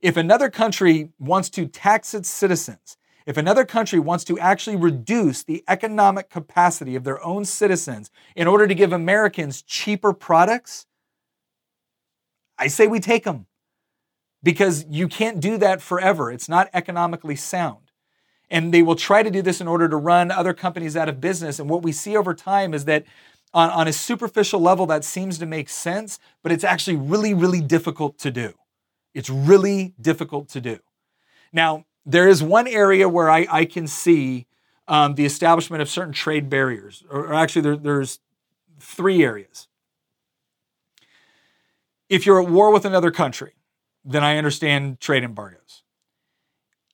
[0.00, 2.96] If another country wants to tax its citizens
[3.26, 8.46] if another country wants to actually reduce the economic capacity of their own citizens in
[8.46, 10.86] order to give Americans cheaper products,
[12.56, 13.46] I say we take them
[14.42, 16.30] because you can't do that forever.
[16.30, 17.90] It's not economically sound.
[18.48, 21.20] And they will try to do this in order to run other companies out of
[21.20, 21.58] business.
[21.58, 23.04] And what we see over time is that
[23.52, 27.60] on, on a superficial level, that seems to make sense, but it's actually really, really
[27.60, 28.52] difficult to do.
[29.14, 30.78] It's really difficult to do.
[31.52, 34.46] Now, there is one area where I, I can see
[34.88, 38.20] um, the establishment of certain trade barriers, or, or actually, there, there's
[38.78, 39.66] three areas.
[42.08, 43.54] If you're at war with another country,
[44.04, 45.82] then I understand trade embargoes.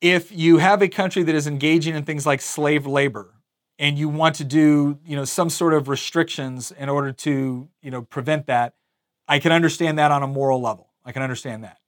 [0.01, 3.35] If you have a country that is engaging in things like slave labor
[3.79, 7.91] and you want to do, you know, some sort of restrictions in order to, you
[7.91, 8.75] know, prevent that,
[9.29, 10.89] I can understand that on a moral level.
[11.05, 11.79] I can understand that.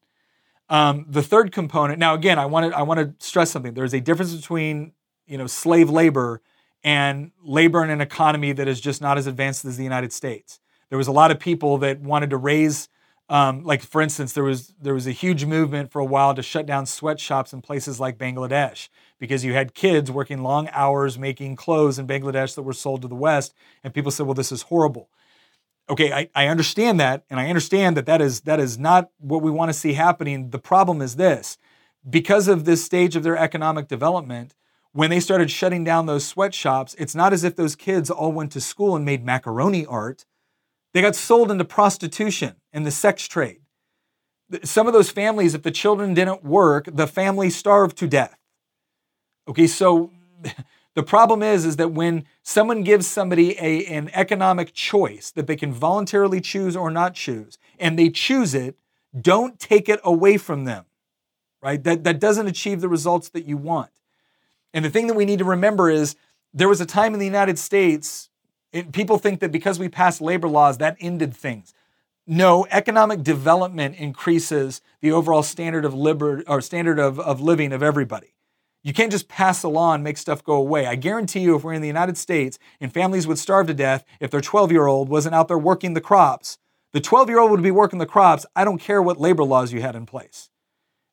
[0.68, 1.98] Um, the third component.
[1.98, 3.74] Now, again, I want to I want to stress something.
[3.74, 4.92] There is a difference between
[5.26, 6.40] you know slave labor
[6.82, 10.60] and labor in an economy that is just not as advanced as the United States.
[10.88, 12.88] There was a lot of people that wanted to raise,
[13.28, 16.42] um, like for instance, there was there was a huge movement for a while to
[16.42, 18.88] shut down sweatshops in places like Bangladesh
[19.18, 23.08] because you had kids working long hours making clothes in Bangladesh that were sold to
[23.08, 25.10] the West, and people said, "Well, this is horrible."
[25.89, 29.43] Okay, I, I understand that, and I understand that that is that is not what
[29.43, 30.51] we want to see happening.
[30.51, 31.59] The problem is this:
[32.09, 34.55] because of this stage of their economic development,
[34.93, 38.53] when they started shutting down those sweatshops, it's not as if those kids all went
[38.53, 40.24] to school and made macaroni art.
[40.93, 43.62] They got sold into prostitution and the sex trade.
[44.62, 48.39] Some of those families, if the children didn't work, the family starved to death.
[49.49, 50.12] Okay, so
[50.95, 55.57] The problem is, is that when someone gives somebody a, an economic choice that they
[55.57, 58.76] can voluntarily choose or not choose, and they choose it,
[59.20, 60.84] don't take it away from them,
[61.61, 61.82] right?
[61.82, 63.90] That, that doesn't achieve the results that you want.
[64.72, 66.16] And the thing that we need to remember is
[66.53, 68.28] there was a time in the United States,
[68.72, 71.74] it, people think that because we passed labor laws, that ended things.
[72.26, 77.82] No, economic development increases the overall standard of liber, or standard of, of living of
[77.82, 78.34] everybody.
[78.85, 80.87] You can't just pass a law and make stuff go away.
[80.87, 84.05] I guarantee you, if we're in the United States and families would starve to death
[84.20, 86.59] if their 12 year old wasn't out there working the crops,
[86.93, 88.47] the 12 year old would be working the crops.
[88.55, 90.51] I don't care what labor laws you had in place.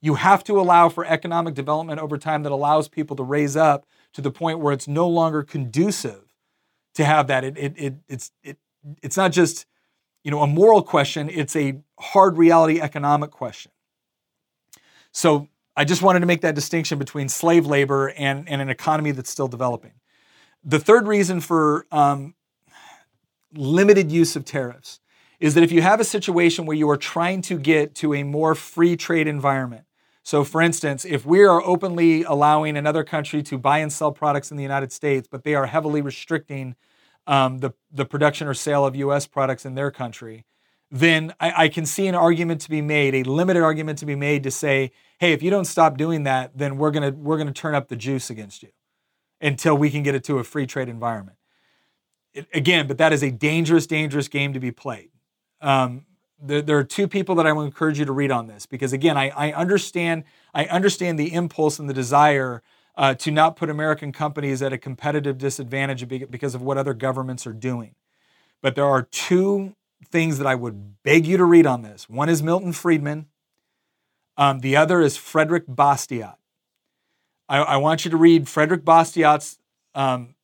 [0.02, 3.86] You have to allow for economic development over time that allows people to raise up
[4.14, 6.36] to the point where it's no longer conducive
[6.96, 7.44] to have that.
[7.44, 8.58] It, it, it, it's, it,
[9.02, 9.66] it's not just
[10.24, 13.72] you know, a moral question, it's a hard reality economic question.
[15.12, 19.12] So I just wanted to make that distinction between slave labor and, and an economy
[19.12, 19.94] that's still developing.
[20.64, 22.36] The third reason for um,
[23.54, 25.00] limited use of tariffs
[25.40, 28.24] is that if you have a situation where you are trying to get to a
[28.24, 29.86] more free trade environment,
[30.24, 34.52] so for instance, if we are openly allowing another country to buy and sell products
[34.52, 36.76] in the United States, but they are heavily restricting
[37.26, 40.46] um, the, the production or sale of US products in their country,
[40.92, 44.16] then I, I, can see an argument to be made, a limited argument to be
[44.16, 47.54] made to say, hey, if you don't stop doing that, then we're gonna we're gonna
[47.54, 48.70] turn up the juice against you
[49.39, 51.38] until we can get it to a free trade environment.
[52.34, 55.12] It, again, but that is a dangerous, dangerous game to be played.
[55.62, 56.06] Um,
[56.42, 58.92] there, there, are two people that I will encourage you to read on this because
[58.92, 62.64] again, I, I understand I understand the impulse and the desire
[62.98, 67.48] uh, to not put American companies at a competitive disadvantage because of what other governments
[67.48, 67.96] are doing.
[68.62, 69.76] But there are two
[70.06, 72.10] things that I would beg you to read on this.
[72.10, 73.28] One is Milton Friedman,
[74.38, 76.36] um, the other is Frederick Bastiat.
[77.47, 79.60] I, I, want you to read Frederick Bastiat's
[79.93, 80.36] um,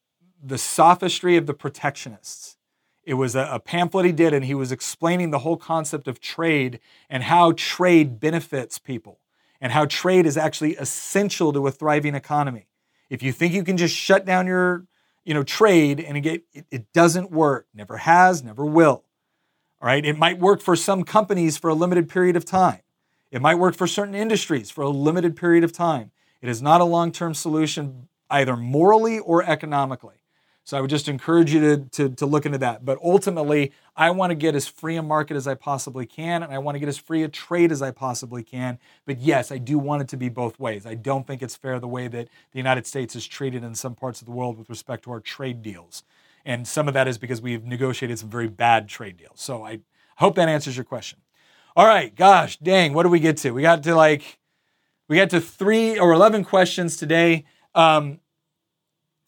[0.44, 2.58] The Sophistry of the Protectionists.
[3.04, 6.20] It was a, a pamphlet he did, and he was explaining the whole concept of
[6.20, 6.80] trade
[7.10, 9.20] and how trade benefits people
[9.62, 12.68] and how trade is actually essential to a thriving economy.
[13.10, 14.86] If you think you can just shut down your
[15.28, 19.04] you know, trade and get, it, it doesn't work, never has, never will.
[19.80, 22.80] All right, it might work for some companies for a limited period of time.
[23.32, 26.12] It might work for certain industries for a limited period of time.
[26.42, 30.16] It is not a long term solution, either morally or economically.
[30.64, 32.84] So I would just encourage you to, to, to, look into that.
[32.84, 36.52] But ultimately, I want to get as free a market as I possibly can, and
[36.52, 38.78] I want to get as free a trade as I possibly can.
[39.06, 40.86] But yes, I do want it to be both ways.
[40.86, 43.96] I don't think it's fair the way that the United States is treated in some
[43.96, 46.04] parts of the world with respect to our trade deals.
[46.48, 49.42] And some of that is because we've negotiated some very bad trade deals.
[49.42, 49.82] So I
[50.16, 51.20] hope that answers your question.
[51.76, 53.52] All right, gosh, dang, what do we get to?
[53.52, 54.40] We got to like,
[55.10, 57.44] we got to three or 11 questions today.
[57.76, 58.22] Um,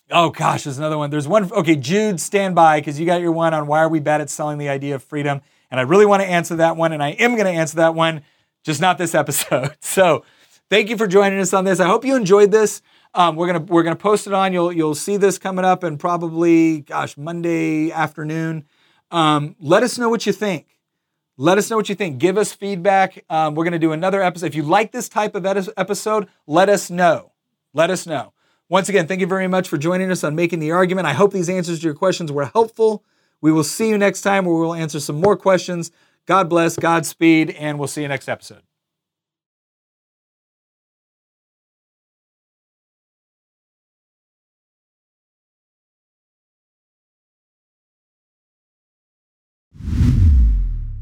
[0.09, 1.09] oh gosh, there's another one.
[1.09, 1.51] There's one.
[1.51, 4.29] Okay, Jude, stand by because you got your one on why are we bad at
[4.29, 5.41] selling the idea of freedom?
[5.69, 7.95] And I really want to answer that one, and I am going to answer that
[7.95, 8.21] one,
[8.63, 9.75] just not this episode.
[9.81, 10.23] So
[10.69, 11.81] thank you for joining us on this.
[11.81, 12.81] I hope you enjoyed this.
[13.13, 14.53] Um, we're gonna we're gonna post it on.
[14.53, 18.65] You'll you'll see this coming up and probably gosh Monday afternoon.
[19.11, 20.77] Um, let us know what you think.
[21.37, 22.19] Let us know what you think.
[22.19, 23.25] Give us feedback.
[23.29, 24.47] Um, we're gonna do another episode.
[24.47, 27.31] If you like this type of episode, let us know.
[27.73, 28.33] Let us know.
[28.69, 31.07] Once again, thank you very much for joining us on making the argument.
[31.07, 33.03] I hope these answers to your questions were helpful.
[33.41, 35.91] We will see you next time where we will answer some more questions.
[36.27, 38.68] God bless, Godspeed, and we'll see you next episode.